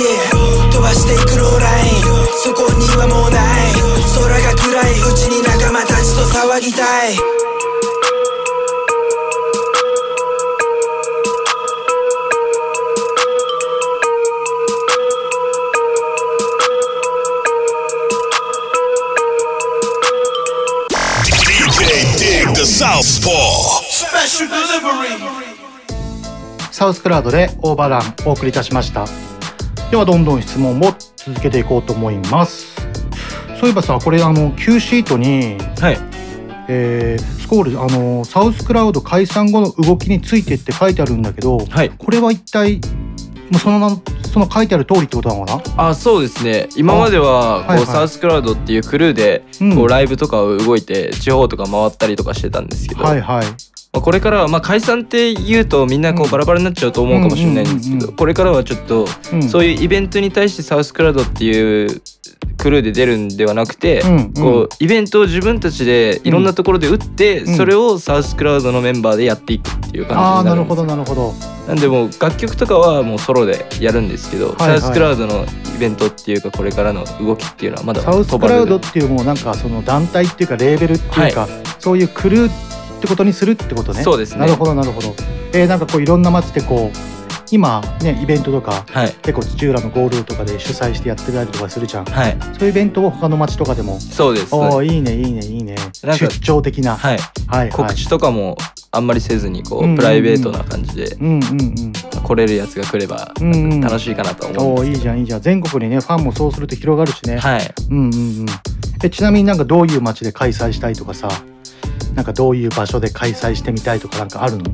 [0.72, 1.19] 飛ばして
[26.90, 29.06] ウスクラウドでオーバーランお送りいたしました。
[29.90, 30.82] ではどんどん質問を
[31.16, 32.76] 続けていこうと思います。
[33.60, 35.58] そういえばさこれあの Q シートに、
[36.68, 41.58] えースコールあのサウスクラウド解散後の動きについてって書いてあるんだけど、
[41.98, 42.76] これは一体
[43.50, 43.90] もうその名
[44.28, 45.90] その書いてある通りってことなのかな？
[45.90, 46.70] あそうですね。
[46.78, 47.86] 今まではこう、はいはい。
[47.88, 49.44] サウスクラウドっていうクルーで
[49.76, 53.46] こうライブとかを動いて地方とか回ったりとかしてたんですけど、はいはい
[53.92, 59.44] まあ、これからはまあ解散って言うとみんなこうバラバラになっちゃうと思うかもしれないんですけどこれからはちょっとうん。
[59.44, 62.02] そういうイベントに対してサウスクラウドっていう
[62.58, 64.34] クルーで出るんではなくてうんうん。
[64.34, 67.56] こうイベントを自分たちでいろんなところで打ってうん。
[67.56, 71.70] それをサウスクラウドのメンバーでやっていくっていうああなるほ感じになるんですどなるほど。
[71.70, 74.82] なんでもう楽曲とかはもうソロでやるんですけど、はいはい。
[74.82, 81.48] サウスクラウドのイベントっていうかこれからの動きっていうのはまだサウスクラウドっていうもうなんかその団体っていうかレーベルっていうか、
[81.80, 82.69] そういうクルー
[83.00, 84.04] ってことにするってことね。
[84.04, 84.42] そうですね。
[84.42, 85.16] なるほどなるほど。
[85.54, 86.98] えー、なんかこういろんな街でこう
[87.52, 88.86] 今ねイベントとか、
[89.24, 92.38] 結構土浦のゴールドとかで主催してやってたりとかするじゃん、はい。
[92.60, 94.00] そういうイベントを他の街とかでも？
[94.00, 94.54] そうです。
[94.54, 95.76] おおいいねいいねいいね。
[95.94, 96.98] 出張的な。
[96.98, 98.58] はい、はい告知とかも
[98.92, 99.98] あんまりせずにこう、うんうんうん。
[99.98, 101.40] プライベートな感じでうんうんう
[101.88, 101.94] ん。
[101.94, 103.82] 来れるやつが来ればうんうん。
[103.82, 105.42] 楽しいかなと思おうんおいいじゃんいいじゃん。
[105.42, 107.38] 全国にねファンもそうすると広がるしね。
[107.38, 107.74] はい。
[107.90, 108.46] うんうんうん。
[109.02, 111.30] えちなみになんかどういう街で開催したいとかさ？
[112.20, 114.66] なんかどういう場所で開催してみたいとかなんかあるの？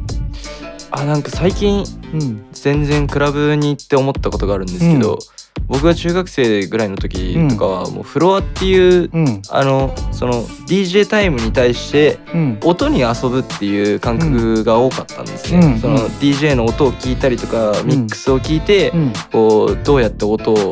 [0.90, 2.44] あなんか最近、うん。
[2.54, 5.20] 全然クラブに行って思ったことがあるんですけど、うん。
[5.68, 9.12] 僕が中学生ぐらいの時とかはもうフロアっていう、
[9.52, 12.60] あのその DJ タイムに対してうん。
[12.64, 15.80] 音に遊ぶっていう感覚が多かったんですね、うん。
[15.80, 19.14] その DJ の音を聞いたりとか、ミックスを聞いて、うん。
[19.32, 20.72] こうどうやって音をこ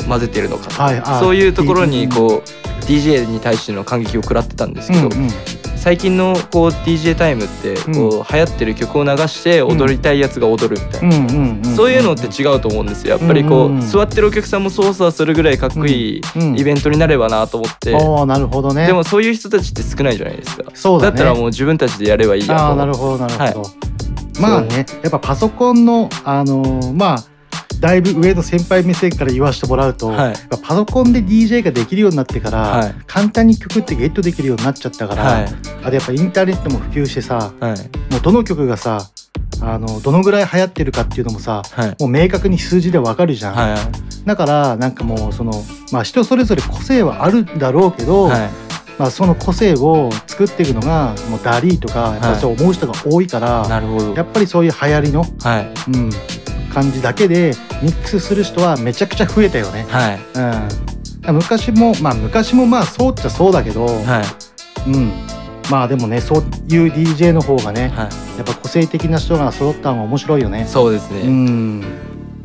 [0.00, 0.98] う混ぜてるのかとか、はい。
[0.98, 5.30] あそういうところにこう DJ に対しての感激を食らってたんですけど、うんうん
[5.88, 13.16] 最近のこう DJ タイムってこう流行ってる曲を流して踊りたいやつが踊るみたいな、そういうのって違うと思うんですよ。
[13.16, 16.20] やっぱりこう、座ってるお客さんも操作するぐらいかっこいい
[16.56, 18.86] イベントになればなと思って、なるほどね。
[18.86, 20.64] でもそういう人たちって少ないじゃないですか。
[20.74, 21.14] そうだね。
[21.14, 22.52] ったらもう自分たちでやればいいやと。
[22.52, 24.40] 思ってああなるほどなるほど、はい。
[24.42, 27.24] まあねやっぱパソコンのあのーまあ
[27.80, 30.34] だいぶ上の先輩目線から言わせてもらうと、はい。
[30.62, 32.94] パソコンで DJ ができるようになってから、はい。
[33.06, 35.44] 簡単に曲ってゲットできるようになっちゃったから、はい。
[35.84, 38.12] あとやっぱインターネットも普及してさ、はい。
[38.12, 39.08] もうどの曲がさ
[39.60, 41.96] あのどのぐらい流行ってるかっていうのもさ、はい。
[42.00, 44.26] もう明確に数字でわかるじゃん、はい。
[44.26, 45.52] だからなんかもうその
[45.92, 48.50] まあ人それぞれ個性はあるんだろうけど、はい。
[48.98, 54.12] まあ、その個性を作っていくのがもうダリーとかやっぱりそう思う人が多いから、なるほど。
[54.12, 55.72] やっぱりそういう流行りの、はい。
[55.92, 56.10] うん、
[56.72, 59.86] 感じだけでミックスする人はめちゃくちゃ増えたよね。
[59.88, 60.20] はい。
[61.28, 64.22] うん、昔もまあ昔もまあそうっちゃそうだけど、は
[64.86, 64.90] い。
[64.90, 65.12] うん、
[65.70, 68.38] まあでもねそういう DJ の方がね、はい。
[68.38, 70.66] やっぱ個性的な人が揃ったのが面白いよね。
[70.66, 71.80] そうですね、うん。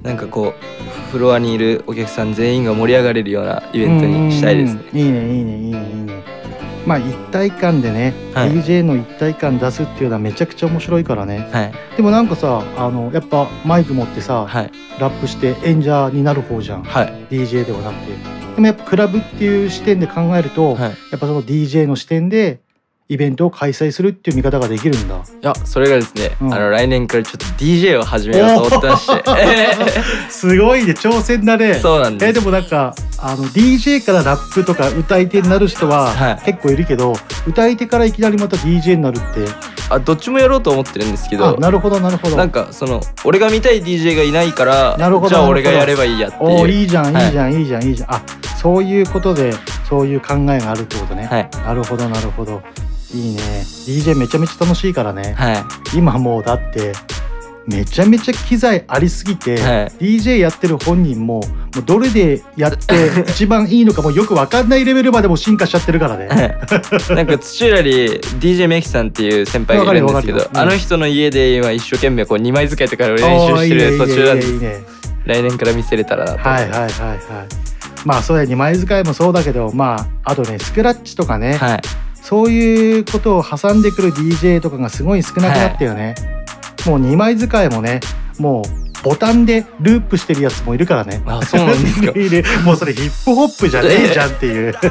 [0.04, 6.24] なんかこうフロアにいるお客さん全員が盛り上がれるようなイベントにしたいですね、いいねいいねいいねいいね。
[6.86, 8.52] まあ一体感でね、はい。
[8.52, 11.50] DJ の一体感出すっていうのはめちゃくちゃ面白いからね。
[11.52, 11.74] はい。
[11.96, 14.72] でもなんかさあのやっぱマイク持ってさ、はい。
[15.00, 17.28] ラップして演者になる方じゃん、はい。
[17.30, 18.12] DJ ではなくて。
[18.56, 20.82] でもやっぱクラブっていう視点で考えると、はい。
[20.82, 22.62] やっぱその DJ の視点で
[23.14, 25.16] イベントを開催するっていう見方ができるんだ。
[25.18, 26.54] いやそれがですね、うん。
[26.54, 29.24] あの来年からちょっと DJ を始めようと思ってまして。
[30.30, 31.76] すごいね挑戦だね。
[31.76, 32.30] そうなんです。
[32.30, 36.46] えでもなんかあの DJ からラップとか歌い手になる人ははい。
[36.46, 37.14] 結構いるけど、
[37.46, 39.48] 歌い手からいきなりまた DJ になるって。
[39.90, 41.50] あどっちもやろうと思ってるんですけど。
[41.50, 42.36] あなるほどなるほど。
[42.36, 46.50] なんかその俺が見たい DJ がいないからなるほどじゃあ俺がやればいいやっていう。
[46.62, 47.26] おーいいじゃんはい。
[47.26, 48.14] いいじゃん、い、いじゃんいいじゃん。
[48.16, 48.22] あ
[48.60, 49.54] そういうことで
[49.90, 51.50] そういう考えがあるってことね、はい。
[51.66, 52.62] なるほどなるほど
[53.14, 53.42] いいね。
[53.86, 55.98] DJ めちゃめちゃ楽しいからね、はい。
[55.98, 56.94] 今もうだって
[57.66, 59.88] めちゃめちゃ機材ありすぎて、はい。
[60.00, 61.42] DJ やってる本人もも
[61.80, 62.96] うどれでやって
[63.32, 66.28] 一番いいのかもよく分かんないレベルまでも進化しちゃってるからね。
[67.16, 67.90] なんか土浦に
[68.40, 74.82] DJ メキさんっていう先輩がいるんですけどあの人の家で今一生懸命こう2枚使いとかを練習してる途中なんです
[75.26, 76.90] 来年から見せれたらなと思はいはいはいはい。
[78.06, 81.82] まあそうや二枚使いもそうだけどまああとねスクラッチとかね、はい
[82.24, 86.16] そういうことを挟んでくる DJ とかがすごい少なくなったよね。
[86.86, 88.02] もう二枚使いもね
[88.40, 91.22] もうボタンでループしてるやつもいるからね。
[91.26, 94.74] あそうなんですか もうそれヒップホップじゃねえじゃんっていう。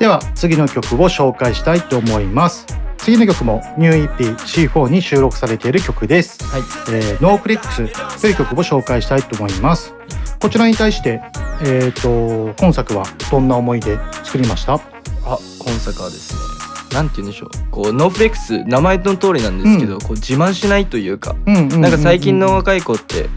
[0.00, 2.66] では次の曲を紹介したいと思います。
[2.98, 6.42] 次の曲もニュー EP C4 に収録されている曲です。
[6.50, 9.94] はいえー、ノーフレックスという曲を紹介したいと思います。
[10.40, 11.20] こちらに対して、
[11.62, 14.93] えー、と本作はどんな思いで作りました？
[15.24, 16.40] あ今作はですね
[16.92, 17.50] なんて言うんでしょう。
[17.72, 23.28] こうノーフレックス名前の通りなんですけど、こう自慢しないというか、うんうんうんうんなんか最近の若い子って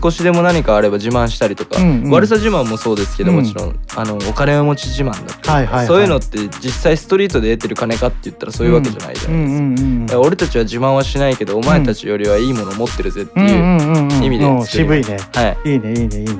[0.00, 2.10] 少しでも何かあれば自慢したりとか、うんうん。
[2.10, 3.36] 悪さ自慢もそうですけどうん。
[3.38, 5.86] もちろん、あのお金持ち自慢だったりとか、はいはいはい。
[5.88, 9.58] そういうのって実際ストリートで得てる金かって言ったらそういうわけじゃないじゃないですか。
[9.58, 14.22] うんうんうん俺たちは自慢はしないけどお前たちよりはいいものを持ってるぜってうんうんいううんうん。
[14.22, 15.18] 意味でうん作り渋いね。
[15.34, 15.72] はい。
[15.72, 16.34] いいねいいねいいね。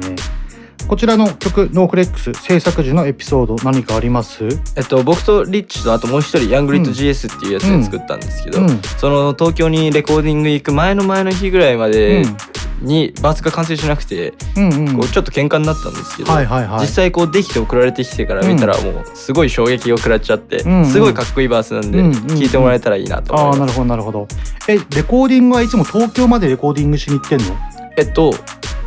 [0.90, 4.44] こちらの曲ノーフレックス制作時のエピソード何かあります？
[4.74, 8.70] えっと、僕とリッチとあともう一人ヤングリッド GS っていうやつで作ったんですけど、うん。
[8.70, 12.36] うんその東京にレコーディング行く前の前の日ぐらいまでうん。
[12.82, 14.96] にバースが完成しなくて、うんうん。
[14.96, 16.80] こうちょっと喧嘩になったんですけど、はいはいはい。
[16.80, 20.86] 実際こうできて送られてきてから見たらもうすごい衝撃を食らっちゃって、うんうん。
[20.86, 23.60] すごいかっこいいバースなんでうんうん聞いてもらえたらいいなと思います。
[23.60, 24.26] ああなるほどなるほど。
[24.68, 27.54] えレコーディングはいつも東京までレコーディングしに行ってんの？
[28.00, 28.34] えっと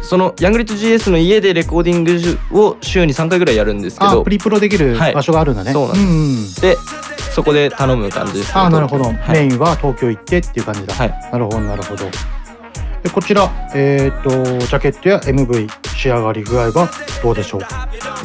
[0.01, 5.72] そのヤングリッド GS の家でレコーディングを週に3回ぐらいやるんですけどあプリプロできるはい場所があるんだね。
[5.72, 6.78] そうなんですんうんで
[7.34, 10.93] そこで頼む感じですね、ああなるほど、はいメインは東京行ってっていう感じだ。
[10.93, 12.05] はいなるほどなるほど。
[13.01, 16.89] でこちらえっ、とジャケットや MV 仕上がり具合は
[17.24, 17.61] どうでしょう？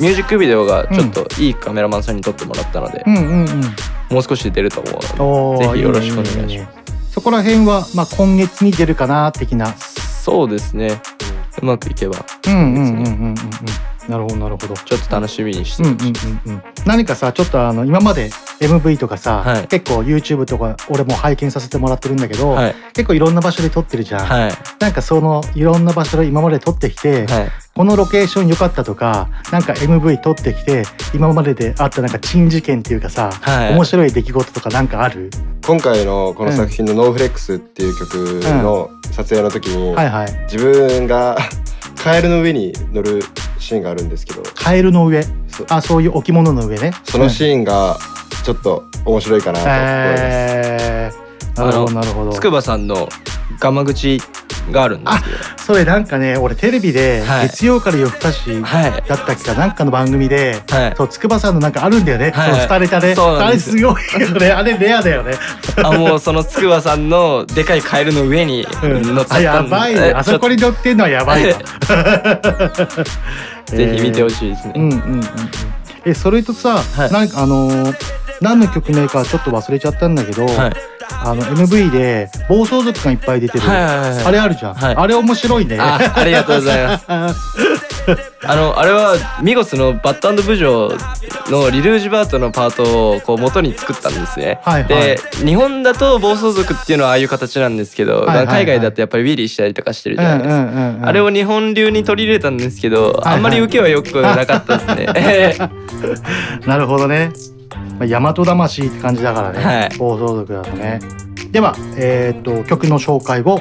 [0.03, 3.47] ミュージックビデオがちょっといいカメラマンさんに撮ってもらったので、うんうんうん。
[4.11, 6.69] もう少しで出ると思うのでぜひよろしくお願いしますねね
[7.11, 9.75] そこら辺はまあ今月に出るかな的な。
[10.29, 11.01] そうですね
[11.63, 13.35] うまくいけばうんうんうんうんうんうん。
[14.09, 14.75] なるほどなるほど。
[14.75, 15.97] ちょっと楽しみにしてうんうん
[16.47, 16.63] うんうん。
[16.87, 18.31] 何かさちょっとあの今まで
[18.61, 19.69] MV とかさ、はい。
[19.69, 22.75] 結構 YouTube とか俺も拝見させてもらってるんだけど、はい。
[22.95, 24.27] 結構いろんな場所で撮ってるじゃん。
[24.27, 24.53] はい。
[24.81, 27.49] なんかそのいろんな場所で今まで撮ってきて、はい。
[27.75, 30.85] このロケーション良かったとかなんか MV 撮ってきて
[31.15, 33.75] 今までであったなんか珍事件っていうかさ、はい。
[33.75, 35.31] 面白い出来事とかなんかある？
[35.67, 38.15] 今回のこの作品の「ノーフレックス」っていう曲
[38.63, 40.33] の撮影の時に、はいはい。
[40.51, 41.37] 自分が
[42.03, 43.21] カエルの上に乗る
[43.59, 45.25] シーンがあるんですけどカエルの上？
[45.69, 46.93] あそういう置物の上ね。
[47.05, 47.99] そのシーンが
[48.45, 50.23] ちょっと面白いかなと思います。
[50.23, 51.61] へー。
[51.61, 52.33] なるほどなるほど。
[52.33, 53.09] 筑波さんの
[53.59, 54.21] ガマ口
[54.73, 57.49] があるんですけどそれなんかね俺テレビではい。
[57.49, 60.63] 月曜から夜更かしだったっけかなんかの番組で、
[60.97, 62.51] そう筑波さんのなんかあるんだよね、はい。
[62.53, 64.51] そうスタレタであれすすごいよね。
[64.51, 65.35] あれレアだよね。
[65.83, 69.71] あもうその筑波さんのでかいカエルの上に乗っちゃあったんで。
[69.71, 71.59] やばいねあそこに乗ってんのはやばいわ
[73.67, 74.73] ぜひ見てほしいですね。
[74.77, 75.25] うんうんうんうん。
[76.05, 77.97] えそれとさ、なんかあのー
[78.41, 80.73] 何の曲名かちょっと忘れちゃったんだけど、はい。
[81.11, 84.25] あの MV で暴走族がいっぱい出てる、はいはいはいはい。
[84.25, 85.79] あれあるじゃん、あれ面白いね。
[85.81, 87.07] あありがとうございます。
[88.45, 94.61] あのあれはミゴスのバットブジョーのリルージュバートのパートをこう元に作ったんですね。
[94.63, 94.89] はいはい。
[94.89, 98.47] で日本だと暴走族っていうのはああいう形なんですけど、はいはいはい。
[98.47, 100.55] 海外だとやっぱりウィリーしたりとかしてるじゃないですか。
[100.55, 101.07] うんうんうんうん。
[101.07, 103.35] あれを日本流に取り入れたんですけど、はいはい。
[103.35, 105.71] あんまり受けは良くなかったですね。
[106.67, 107.33] なるほどね。
[107.99, 109.65] まあ大和魂って感じだからね。
[109.65, 111.01] はい暴走族だとね。
[111.51, 113.59] では、えーっと曲の紹介を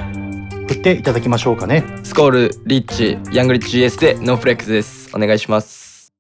[0.68, 1.84] 振っていただきましょうかね。
[2.03, 5.10] スコールリッチヤングリッチ GS でノーフレックスです。
[5.16, 6.12] お願いします。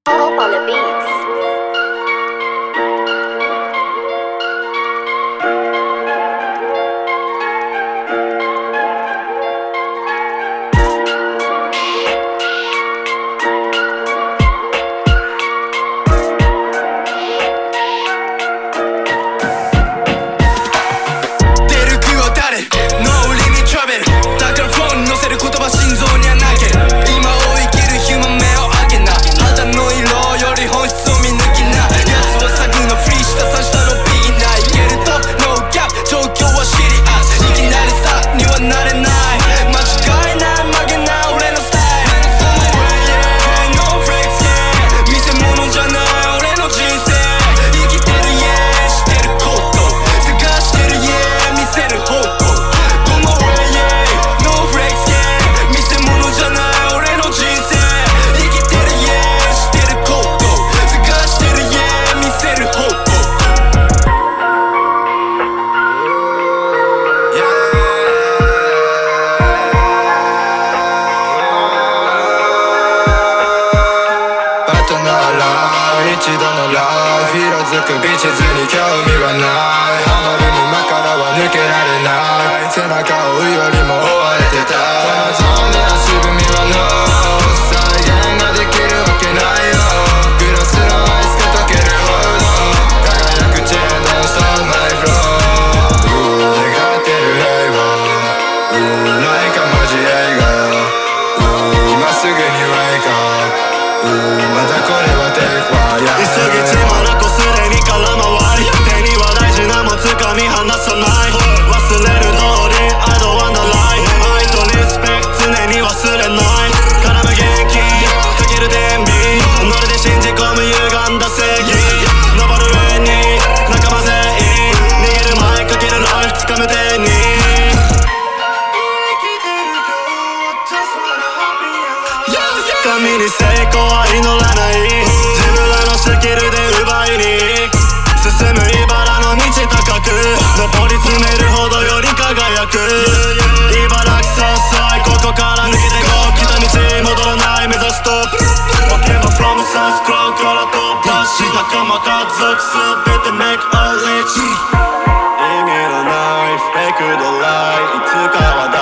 [157.41, 158.77] ライいつかはだ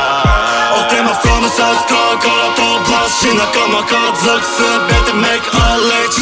[0.83, 3.95] Okay, my from the south score から飛ばし仲間家
[4.27, 6.19] 族すべて make a rich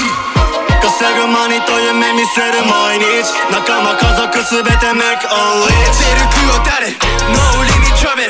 [0.77, 5.34] 稼ぐマニと夢見せる毎日仲間家族すべて make a
[5.65, 6.93] rich 出る句は誰
[7.34, 8.29] No limit travel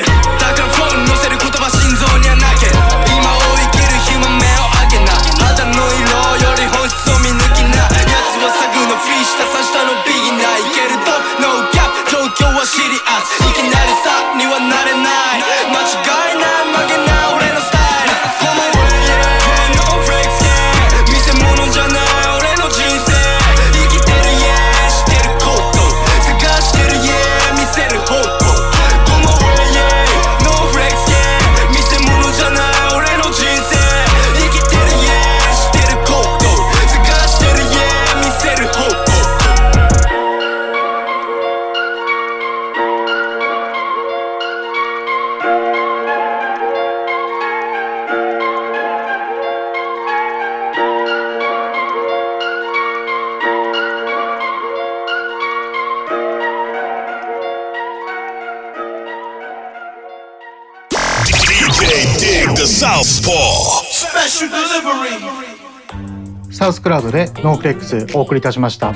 [66.64, 68.94] サウスクラウドでノーフレックスお送りいたしました。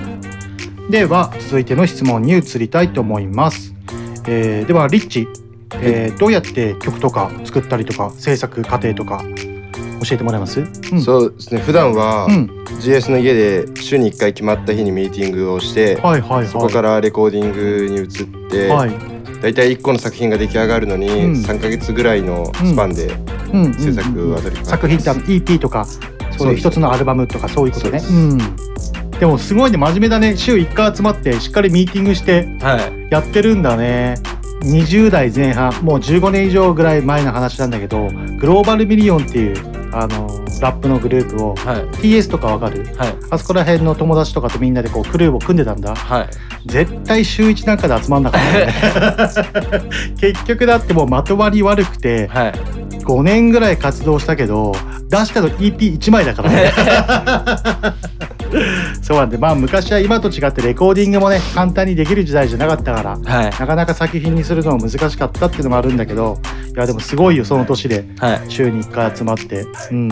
[0.89, 3.75] では続いての質問に移りたいと思います、
[4.27, 5.29] えーではリッチ、
[5.83, 9.23] えーどうやって曲とか作ったりとか制作過程とか
[10.03, 11.61] 教えてもらえます、うん、そうですね。
[11.61, 12.47] 普段はうん。
[12.81, 16.47] GS の家で週に1回決まった日にミーティングをして、はいはいはい。
[16.47, 18.91] そこからレコーディングに移って、はい。
[19.43, 21.33] だいたい1個の作品が出来上がるのにうん。
[21.33, 23.09] 3ヶ月ぐらいのスパンで
[23.53, 25.87] うんうん制作を当たり作品って EP とか
[26.39, 28.01] そういう一つのアルバムとかそういうことね。
[28.09, 28.39] うん。
[29.19, 30.37] でもすごいね真面目だね。
[30.37, 32.49] 週1回集まってしっかりミーティングして
[33.11, 34.15] やってるんだね、
[34.63, 35.73] 20代前半。
[35.83, 38.09] もう15年以上ぐらい前の話なんだけど
[38.39, 39.57] グローバルミリオンっていう
[39.93, 40.29] あの
[40.61, 42.87] ラップのグループを、TS とかわかる、
[43.31, 45.95] あそこら辺の友達とかとみんなでこうクルーを組んでたんだ、
[46.67, 49.83] 絶対週1なんかで集まんなかったね。
[50.21, 54.75] 結局だってもうまとまり悪くて、5年ぐらい活動したけど
[55.09, 56.73] 出したの EP1 枚だからね。
[59.03, 66.39] そうなんでまあ昔は今と違ってレコーディングもね簡単にできる時代じゃなかったから、なかなか作品にするのも難しかったっていうのもあるんだけど
[66.75, 68.05] いやでもすごいよその年で。
[68.49, 70.09] 週に1回集まって、うん、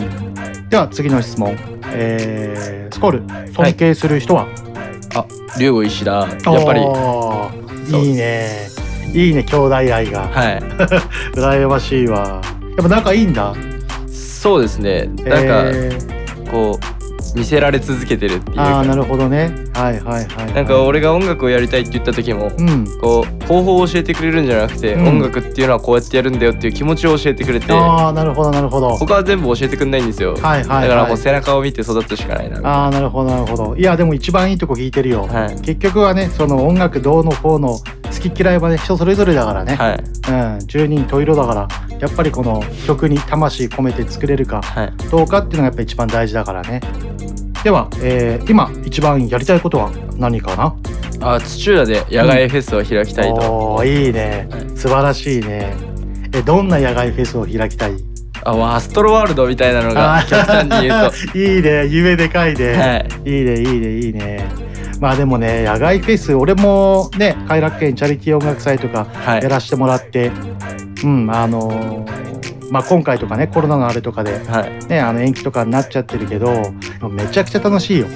[0.69, 1.57] では次の質問、
[1.91, 3.53] えー、スコール。
[3.53, 4.47] 尊敬する人は、
[5.15, 5.25] あ
[5.59, 6.11] 龍吾石田。
[6.11, 6.81] やっぱり。
[7.99, 8.67] いいね。
[9.13, 10.27] いいね兄弟愛が。
[10.27, 10.59] はい。
[11.33, 12.41] 羨ましいわ。
[12.77, 13.53] やっぱ仲いいんだ。
[14.11, 15.09] そうですね。
[15.23, 15.97] なんか、え
[16.51, 16.96] こう
[17.37, 18.63] 見せられ続けてるっていうか。
[18.63, 19.53] ああなるほどね。
[19.73, 22.85] はいはいはいなんか俺が音楽をやりたいって言った時も、うん。
[22.99, 25.07] こう方法を教えてくれるんじゃなくて、うん。
[25.07, 28.95] 音楽っていうのはこうやってやるんだよっていう気持ちを教えてくれてああなるほどなるほど。
[28.97, 30.87] 他は全部教えてくんないんですよ、はいはいはい。
[30.87, 32.59] だからもう背中を見て育つしかないな。
[32.67, 33.75] ああなるほどなるほど。
[33.75, 35.27] いやでも一番いいとこ聞いてるよ、
[35.61, 39.77] 結局はねその音楽どうのこうの好き嫌いはね人それぞれだからね、
[40.29, 41.67] うん、十人十色だから
[41.99, 44.61] やっぱりこの曲に魂込めて作れるか
[45.11, 46.81] どうかっていうのがやっぱ一番大事だからね
[47.67, 50.73] では、えー今一番やりたいことは何かな？
[51.19, 54.47] あ土浦で野外フェスを開きたいと、おーいいね。
[54.73, 55.75] 素晴らしいね。
[56.33, 57.91] えどんな野外フェスを開きたい？
[58.45, 61.15] あわアストロワールドみたいなのが極端に言うと。
[61.37, 61.85] いいね。
[61.87, 63.29] 夢でかいね、はい。
[63.29, 64.45] い、いねいいねいいね。
[65.01, 69.43] まあでもね野外フェス俺もね偕楽園チャリティー音楽祭とかはい。
[69.43, 70.31] やらせてもらって、
[71.03, 72.26] うんあのー
[72.69, 74.39] まあ、今回とかねコロナのあれとかで、
[74.87, 76.73] ね、あの延期とかになっちゃってるけど
[77.09, 78.07] めちゃくちゃ楽しいよ、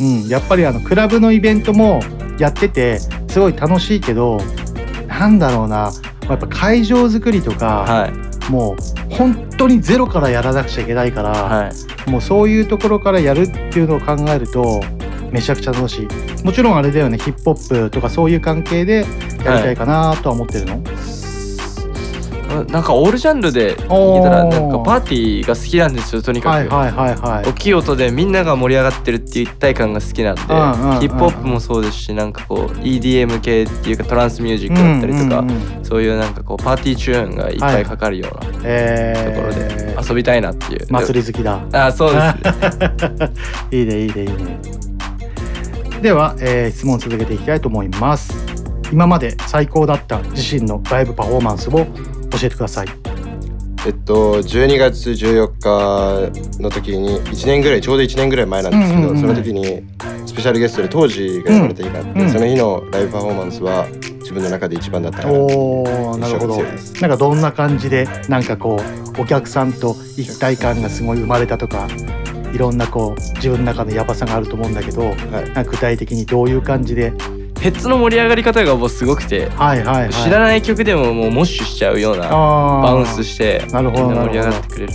[0.00, 2.00] うん、やっぱりあのクラブのイベントも
[2.38, 4.40] やっててすごい楽しいけど
[5.06, 5.92] なんだろうな。
[6.28, 8.08] やっぱ会場作りとか、
[8.48, 8.76] も
[9.10, 11.72] う本当にゼロからやらなくちゃいけないから、
[12.06, 14.82] もうそういうところからやるっていうのを考えると
[15.30, 16.44] めちゃくちゃ楽しい。
[16.44, 19.04] もちろんあれだよねヒップホップとかそういう関係で
[19.44, 20.80] やりたいかなとは思ってるの、
[22.64, 27.44] なんかオールジャンルで聞いたらなんかパーティーが好きなんですよとにかく、はいはいはいはい。
[27.46, 41.60] 大きい音でみんなが盛り上がってるっていう一体感が好きなんで、ヒップホップもそうですしなんかこう EDM 系っていうかトランスミュージックだったりとか、うんうんそういうなんかこうパーティーチューンがいっぱいかかるようなとえころで遊びたいなっていう、祭り好きだ。
[41.72, 42.78] あそうです。
[42.78, 43.32] ね
[43.70, 44.58] いいねいいねいいね。
[46.00, 48.34] では、えー質問を続けていきたいと思います。
[48.90, 51.86] 今まで最高だった自身のライブパフォーマンスを
[52.32, 52.88] 教えてください。
[53.84, 59.20] えっと12月14日の時に1年ぐらいちょうど1年ぐらい前なんですけど、うんうんうん。
[59.20, 59.82] その時に
[60.24, 63.88] スペシャルゲストで当時が呼ばれた日があって、うんその日のライブパフォーマンスは
[64.20, 66.62] 自分の中で一番だったかなおーなるほど。
[66.62, 68.80] なんかどんな感じでなんかこ
[69.18, 71.88] うお客さんと一体感がすごい生まれたとか
[72.54, 77.12] いろんなこう自分の中のヤバさがあると思うんだけど、なんか具体的にどういう感じで
[77.62, 80.10] ヘッズの盛り上がり方がもうすごくて、はいはいはい。
[80.10, 84.92] 知らない曲でももうモッシュしちゃうようなバウンスしてみんな盛り上がってくれる。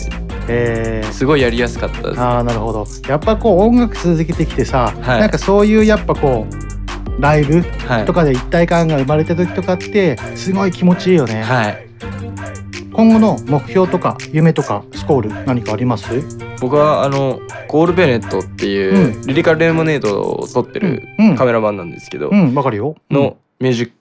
[0.49, 1.11] えー。
[1.13, 2.19] すごいやりやすかったです。
[2.19, 2.85] ああなるほど。
[3.07, 5.21] やっぱこう音楽続けてきてさ、はい。
[5.21, 6.45] なんかそういうやっぱこ
[7.17, 8.05] うライブはい。
[8.05, 11.87] とかで一体感が生まれた時とかってすごい気持ちいいよね、はい。
[12.91, 16.21] 今後の目標とか夢とかスコール何かあります？
[16.59, 22.95] 僕はあのコール・ベネットっていう、リリカル・レモネードを撮ってるカメラマンなんですけど、うんわかるよ。
[23.09, 23.93] のミュージック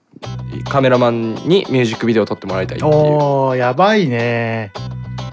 [0.69, 2.93] カメラマンにミュージックビデオを撮ってもらいたいっていう。
[2.93, 4.71] おーやばいね。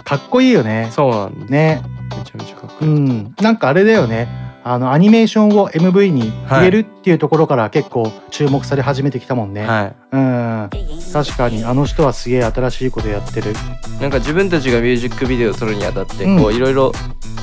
[0.05, 0.89] かっこいいよね。
[0.93, 1.53] そうなんです。
[1.53, 1.83] ね。
[2.17, 4.29] めちゃめちゃかっこいい、うん、なんかあれだよね
[4.67, 9.97] あのアニメーションを MV に入れるっていうところから結構注目され始めてきたもんね、はい。
[10.13, 10.71] うん。
[11.13, 13.53] 確かにあの人はすげえ新しいことやってる。
[14.01, 16.41] なんか自分たちがミュージックビデオを撮るにあたってうん。
[16.41, 16.93] こういろいろ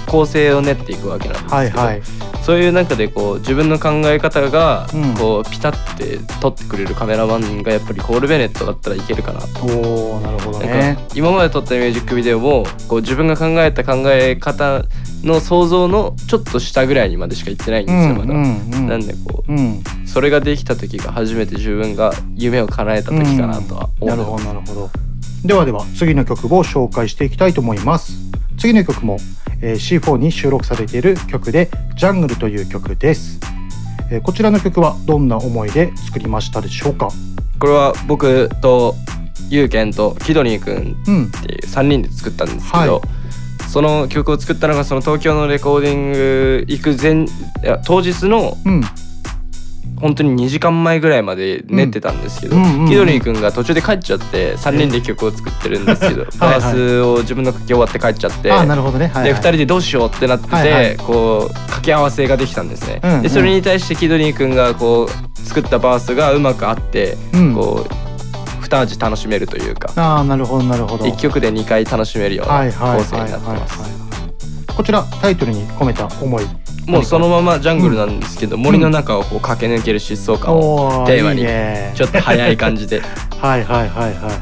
[0.07, 2.01] 構成を練っていくわけなんですはいはい。
[2.41, 5.13] そういう中でこう自分の考え方がうん。
[5.13, 9.63] こうピタって撮ってくれるカメラマンがやっぱりコール・ベネットだったらいけるかなと。
[9.63, 10.97] おーなるほどね。
[10.97, 14.83] か今まで撮ったミュージックビデオもこう自分が考えた考え方
[15.23, 18.33] の想像のちょっと下ぐらいにまでしか行ってないんですよまだ。
[18.33, 18.87] うんうんうん。
[18.87, 19.83] なんでこう、うん。
[20.05, 24.89] それができた時が初めて自分が夢を叶えた時かなとは思なるほどなるほど。
[25.45, 28.13] ではでは次の曲を紹介していきたいと思います。
[28.57, 29.17] 次の曲も、
[29.61, 33.39] えー C4 に収録されている曲で「ジャングル」という曲です、
[34.11, 37.09] えーこちらの曲はどんな思いで作りましたでしょうか？
[37.59, 38.95] これは僕と
[39.49, 43.01] ゆうけんとキドニーくんうんっていう3人で作ったんですけど、はい
[43.71, 47.27] その曲を作ったのがその東京のレコーディング行く前い
[47.63, 48.81] や当日のうん。
[49.97, 52.55] 本当に2時間前ぐらいまで練ってたんですけど、
[52.87, 62.99] キドニーくんが途中で帰っちゃって3人で曲を作ってるんですけど、はいバースを自分が書き終わって帰っちゃって、で2人でどうしようってなってて、こう掛け合わせができたんですね。
[63.21, 67.53] でそれに対してキドニーくんがこう作ったバースがうまくあって、うん。
[67.53, 67.93] こう
[68.71, 69.91] 二味楽しめるというか。
[69.97, 71.03] ああなるほどなるほど。
[71.03, 73.79] 1曲で2回楽しめるようなはいはい構成になってます。
[74.75, 76.45] こちらタイトルに込めた思い。
[76.87, 81.45] もうそのままジャングルなんですけど、森の中をこう駆け抜ける疾走感をテーマに
[81.95, 83.01] ちょっと速い感じで。
[83.41, 84.35] はいはいはいはいはい、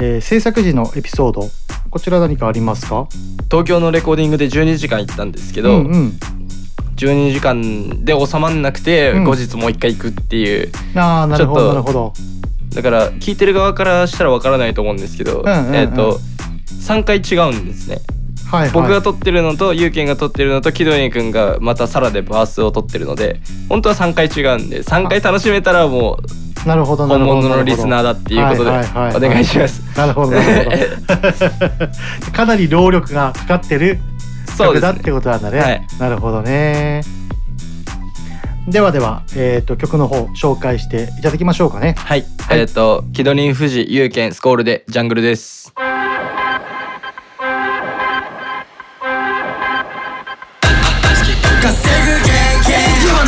[0.00, 1.48] えー制作時のエピソード。
[1.90, 3.06] こちら何かありますか？
[3.50, 6.18] 東京のレコーディングで12時間行ったんですけど、うんうん。
[6.96, 9.24] 12時間で収まんなくて、うん。
[9.24, 10.72] 後日もう一回行くっていう。
[10.96, 12.12] ああなるほどなるほど
[12.74, 15.74] だから聞いてる側からしたらわからないと思うんですけど、んうんうん。
[15.74, 16.18] えっ、と
[16.80, 17.96] 3回違うんですね。
[17.96, 18.70] はいはい。
[18.70, 26.18] 僕が撮ってるのとユウケンが撮ってるのとキドニー君がまたサラでバースを撮ってるので本当は3回違うんで3回楽しめたらも
[26.64, 29.82] うなるほどな本物のリスナーだっていうことでお願いします。
[29.96, 32.30] なるほどなるほど。
[32.32, 33.98] かなり労力がかかってる
[34.58, 35.58] 曲だってことなんだね。
[35.58, 35.86] はい。
[35.98, 37.02] なるほどね
[38.68, 41.94] ではでは、えー、と曲の方紹介していただきましょうかね。
[41.98, 45.72] はい、えっ、とキドニー富士ユウケンスコールでジャングルです。
[45.76, 45.90] 今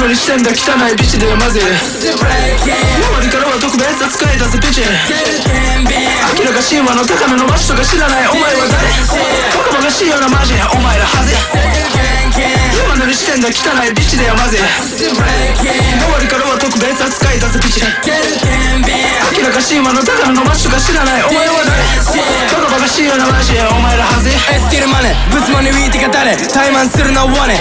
[0.04, 4.84] 乗りしてんだ汚いビチでまず周りからは特別扱いだぜビチ。
[4.84, 8.28] 明らか神話の高めの街とか知らない。
[8.28, 8.84] お前は誰？
[9.56, 10.52] バカバカしいようなマジ。
[10.60, 11.32] お前らはず
[12.84, 15.08] 今乗りしてんだ汚いビチでまず周
[16.20, 17.80] りからは特別扱いだぜビチ。
[17.80, 21.24] 明らか神しいものだから飲ましとか知らない。
[21.24, 21.80] お前は誰？
[22.52, 23.56] バカバカしいよなマジ。
[23.56, 27.56] お前らはずいエスティルマネブツマネウィーティが誰怠慢するのはワネ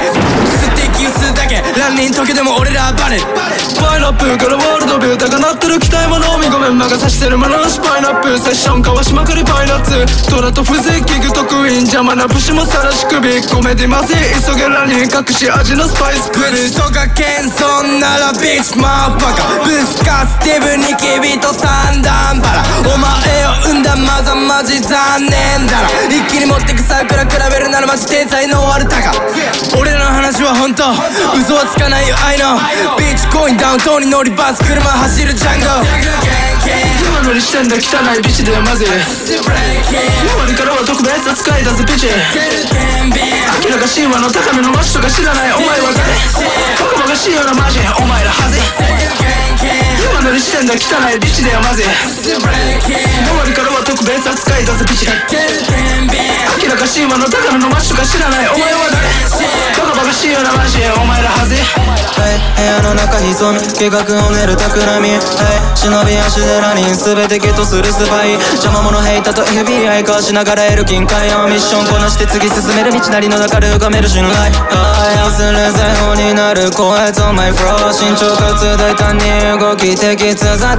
[0.60, 3.22] 吸って息吸うだけランニン時でも俺らはバレ
[3.78, 6.78] パイナップルからワールドビュー高鳴ってる期待も飲みごめん。
[6.78, 10.02] 魔が差してるもののパイナップルセッション交わしまくりパイナッツ。
[10.34, 13.22] トラと風情器具得意邪魔な節もさらし首
[13.54, 19.62] ごめんでまずい急げラに隠し味のスパイスプブリチとか謙遜ならビッチマーバカ。
[19.62, 22.66] ブスカスティブニキビと三段バラ。
[22.82, 29.14] お前を産んだマザマジ残念だな一気に持ってく桜比べるならマジ天才の悪たか
[29.78, 30.90] 俺らの話は本当。
[31.38, 32.16] 嘘はつかないよ。
[32.24, 32.56] I know.
[32.98, 35.66] ビーチコインダウントーに乗りバス車走るジャンゴ。
[36.64, 38.96] 今乗りしてんだ汚いビチでまずい今
[40.48, 42.08] りからは特別扱いだぜビチ。
[42.08, 45.52] 明らかしいわの高めのマシとか知らない。
[45.52, 46.16] お前は誰？
[46.80, 47.80] バカバカしいよなマジ。
[48.00, 48.58] お前らはず
[50.04, 55.08] 今乗りしてんだ汚いビチでまずい今りからは特別扱いだぜビチ。
[55.08, 55.12] 明
[56.72, 58.48] らかしいわの高めのマシとか知らない。
[58.48, 59.04] お前は誰？
[59.84, 60.80] バカバカしいよなマジ。
[60.80, 63.60] お前らはずはい、部屋の中潜む。
[63.76, 65.12] 計画を練る企み。
[65.12, 65.20] は
[65.76, 79.24] い、忍び足でラニン全てゲットするスパイ邪魔者ヘイタと FBI かしながら得る金塊をミッションこなして次進める道なりの中で深める信頼はい、忘れ財宝になる声とマイフロー身長かつ大胆に
[79.60, 80.78] 動き的通雑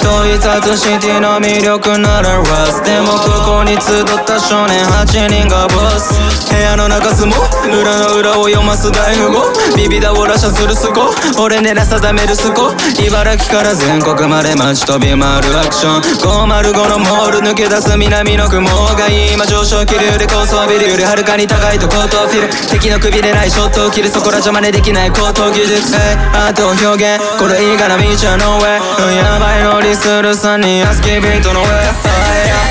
[0.00, 0.42] 統一
[0.76, 6.14] シティの魅力ならラスでもここに集った少年8人がボス
[6.52, 7.36] 部屋の中相撲
[7.68, 9.42] 裏の裏を読ます大富豪
[9.76, 11.10] ビビダをラシャするスコ
[11.42, 12.72] 俺狙定めるスコ
[13.02, 16.02] 茨城から全国まで街飛び回るアクション。
[16.02, 22.48] 505のモール抜け出す南の雲が今上昇気流で高層ビルよりはるかに高いとコートをフィル。
[22.70, 25.96] 敵の首でないショットを切るそこら邪魔でできない高等技術。
[26.34, 27.22] アートを表現。
[27.38, 31.66] これいいから見ちゃノーウェイやばい乗りする3人アスキービートの上。
[31.66, 32.61] 今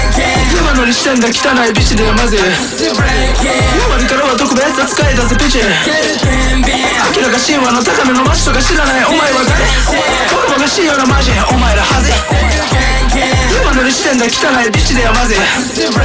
[0.82, 2.50] 乗りしてんだ汚いビチでまずい今
[4.02, 5.62] りからは特別扱いだぜビチ。
[5.62, 9.06] 明らかしいわの高めのマシとか知らない。
[9.06, 9.62] お前は誰？
[10.34, 11.30] バカバカしいよなマジ。
[11.38, 12.18] お前らはずい
[13.62, 16.02] 今乗りしてんだ汚いビチでまずい今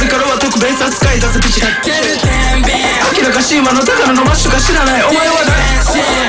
[0.00, 1.60] りからは特別扱いだぜビチ。
[1.60, 1.68] 明
[3.20, 5.04] らかしいわの高めのマシとか知らない。
[5.04, 5.60] お前は誰？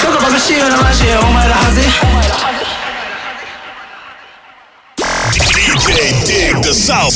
[0.04, 1.08] バカバカしいよなマジ。
[1.08, 1.80] お前らはず
[6.78, 7.10] サウ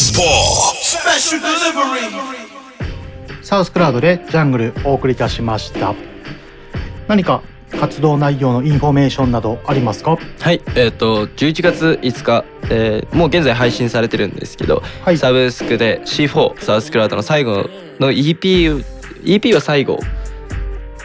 [3.66, 5.94] スクラウドでジャングルお送りいたしました。
[7.10, 7.44] 何か
[7.78, 10.18] 活動内容のインフォメーションなどありますか？
[10.40, 14.82] はい、えっ、と11月5日、えーもう現在配信されてるんですけど、
[15.18, 18.82] サブスクで C4 サウスクラウドの最後の EP
[19.26, 20.00] EP は最後。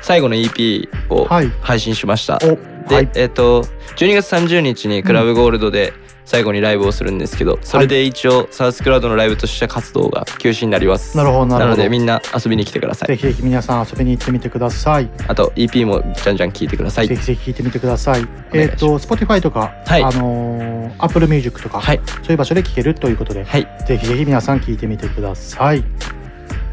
[0.01, 1.25] 最後の EP を
[1.61, 2.39] 配信しました。
[2.39, 3.65] で、えっ、と
[3.97, 5.93] 12月30日にクラブゴールドで
[6.25, 11.17] 最後にライブをするんですけど、それで一応サウスクラウドのライブとして活動が休止になります。
[11.17, 11.77] なるほどなるほど。
[11.77, 13.09] のでみんな遊びに来てください。
[13.09, 15.11] ぜひぜひ皆さん遊びに行ってみてください。
[15.29, 17.09] あと EP もじゃんじゃん聞いてください。
[17.09, 18.27] ぜひぜひ聞いてみてください。
[18.53, 20.03] えっ、と Spotify とか、はい。
[20.03, 21.97] あのー Apple Music とか、そう
[22.31, 25.85] いう場所で聴けるということで、ぜひぜひ皆さん聞いてみてください。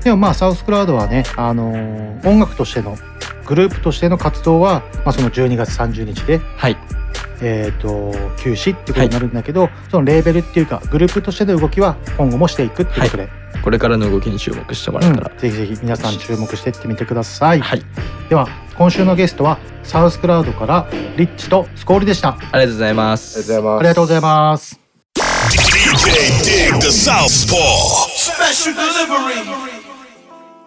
[0.03, 2.97] でもまあサウスクラウドはね、あのー音楽としての
[3.45, 6.39] グループとしての活動は、まあ、その12月30日で、
[7.41, 13.29] えー、と休止ってことになるんだけど、そのレーベルっていうかグループとしての動きは今後もしていくっていうことで、
[13.63, 13.79] これ。
[13.79, 15.39] からの動きに注目してもらえたら、うん。
[15.39, 17.63] ぜひぜひ皆さん注目していってみてください、
[18.29, 20.87] では今週のゲストはサウスクラウドから
[21.17, 22.29] リッチとスコールでした。
[22.29, 23.53] ありがとうございます。
[23.53, 24.79] ありがとうございます。
[25.51, 27.57] DJ Dig the Southpaw
[28.15, 29.81] Special delivery.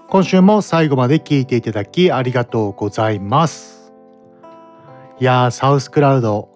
[0.09, 3.93] 今週も最後まで聞いていただきありがとうございます。
[5.21, 6.54] いやー、サウスクラウド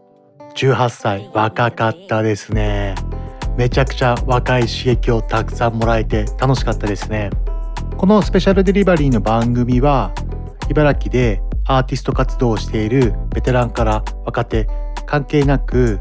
[0.59, 2.97] 18歳若かったですね。
[3.57, 7.31] めちゃくちゃ若い刺激をたくさんもらえて楽しかったですね。
[7.97, 10.13] このスペシャルデリバリーの番組は
[10.69, 14.67] 茨城でアーティスト活動をしているベテランから若手
[15.07, 16.01] 関係なく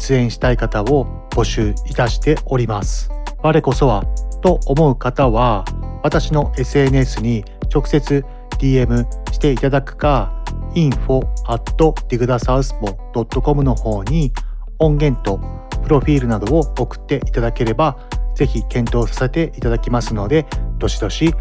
[0.00, 3.10] 出演したい方を募集いたしております。
[3.42, 4.04] 我こそは
[4.40, 5.66] と思う方は
[6.02, 8.24] 私の SNS に直接
[8.58, 10.32] DM していただくか
[10.78, 14.32] info.digdasouthpo.com の方に
[14.78, 15.40] 音源と
[15.82, 17.98] プロフィールなどを送っていただければ
[18.34, 20.46] ぜひ検討させていただきますので
[20.78, 21.34] どしどし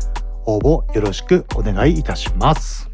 [0.45, 2.89] 応募よろしくお願いいたします。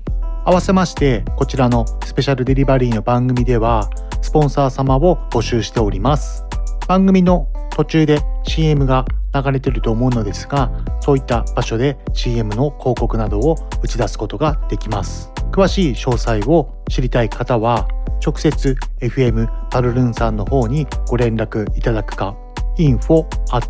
[0.46, 3.90] 合わせましてこちらのスペシャルデリバリーの番組では
[4.22, 6.44] スポンサー様を募集しております。
[6.88, 15.33] 番組の途中で CM が流れてると思うのですがそういった場所で CM の広告などを打ち出すことができます。
[15.54, 17.88] 詳しい詳細を知りたい方は
[18.26, 22.36] 直接 FM パルルンさんの方にご連絡いただくか
[22.80, 23.70] info at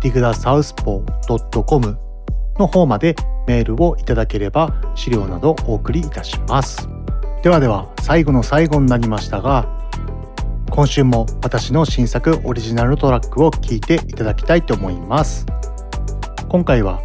[0.00, 1.98] digdasouthpaw.com
[2.60, 3.16] の方まで
[3.48, 6.88] メールをいただければ資料などお送りいたします。
[7.42, 9.68] ではでは最後の最後になりましたが
[10.70, 15.46] 今週も私の新作オリジナルトラックを聴いていただきたいと思います。
[16.48, 17.02] 今回は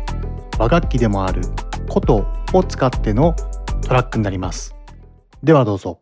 [0.59, 1.41] 和楽器でもある
[1.89, 3.35] 琴を使っての
[3.81, 4.75] トラックになります。
[5.43, 6.01] ではどうぞ。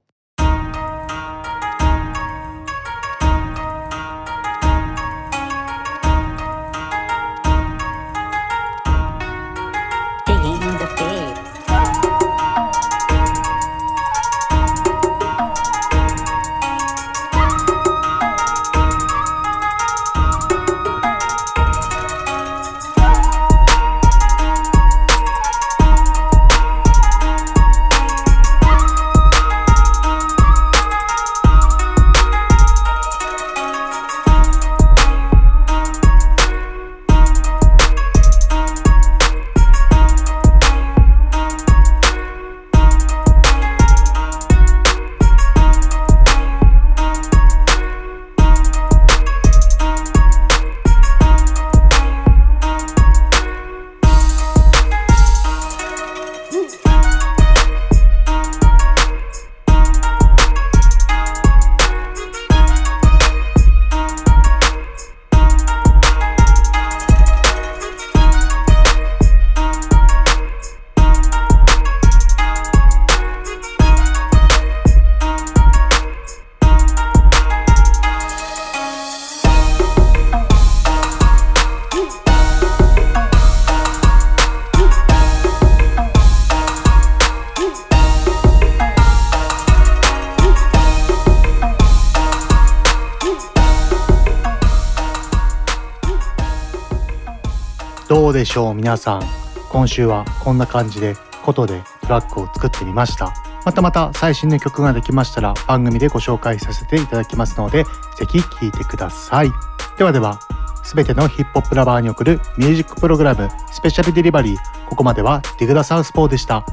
[98.57, 99.21] しょう皆さん
[99.69, 103.31] 今週はこんな感じで琴でトラックを作ってみました。
[103.63, 109.51] またまた最新の曲ができましたら番組でご紹介させていただきますのでぜひ聴いてください。
[109.99, 110.39] ではでは
[110.83, 116.65] 全てのヒップホップラバーに送るミュージックプログラムスペシャルデリバリーここまではディグダサウスポーでした。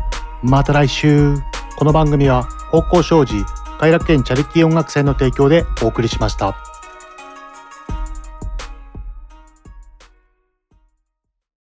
[0.43, 1.37] また来週。
[1.77, 3.45] この番組は方向障子
[3.79, 6.57] 快楽園チャリティー音楽祭の提供でお送りしました。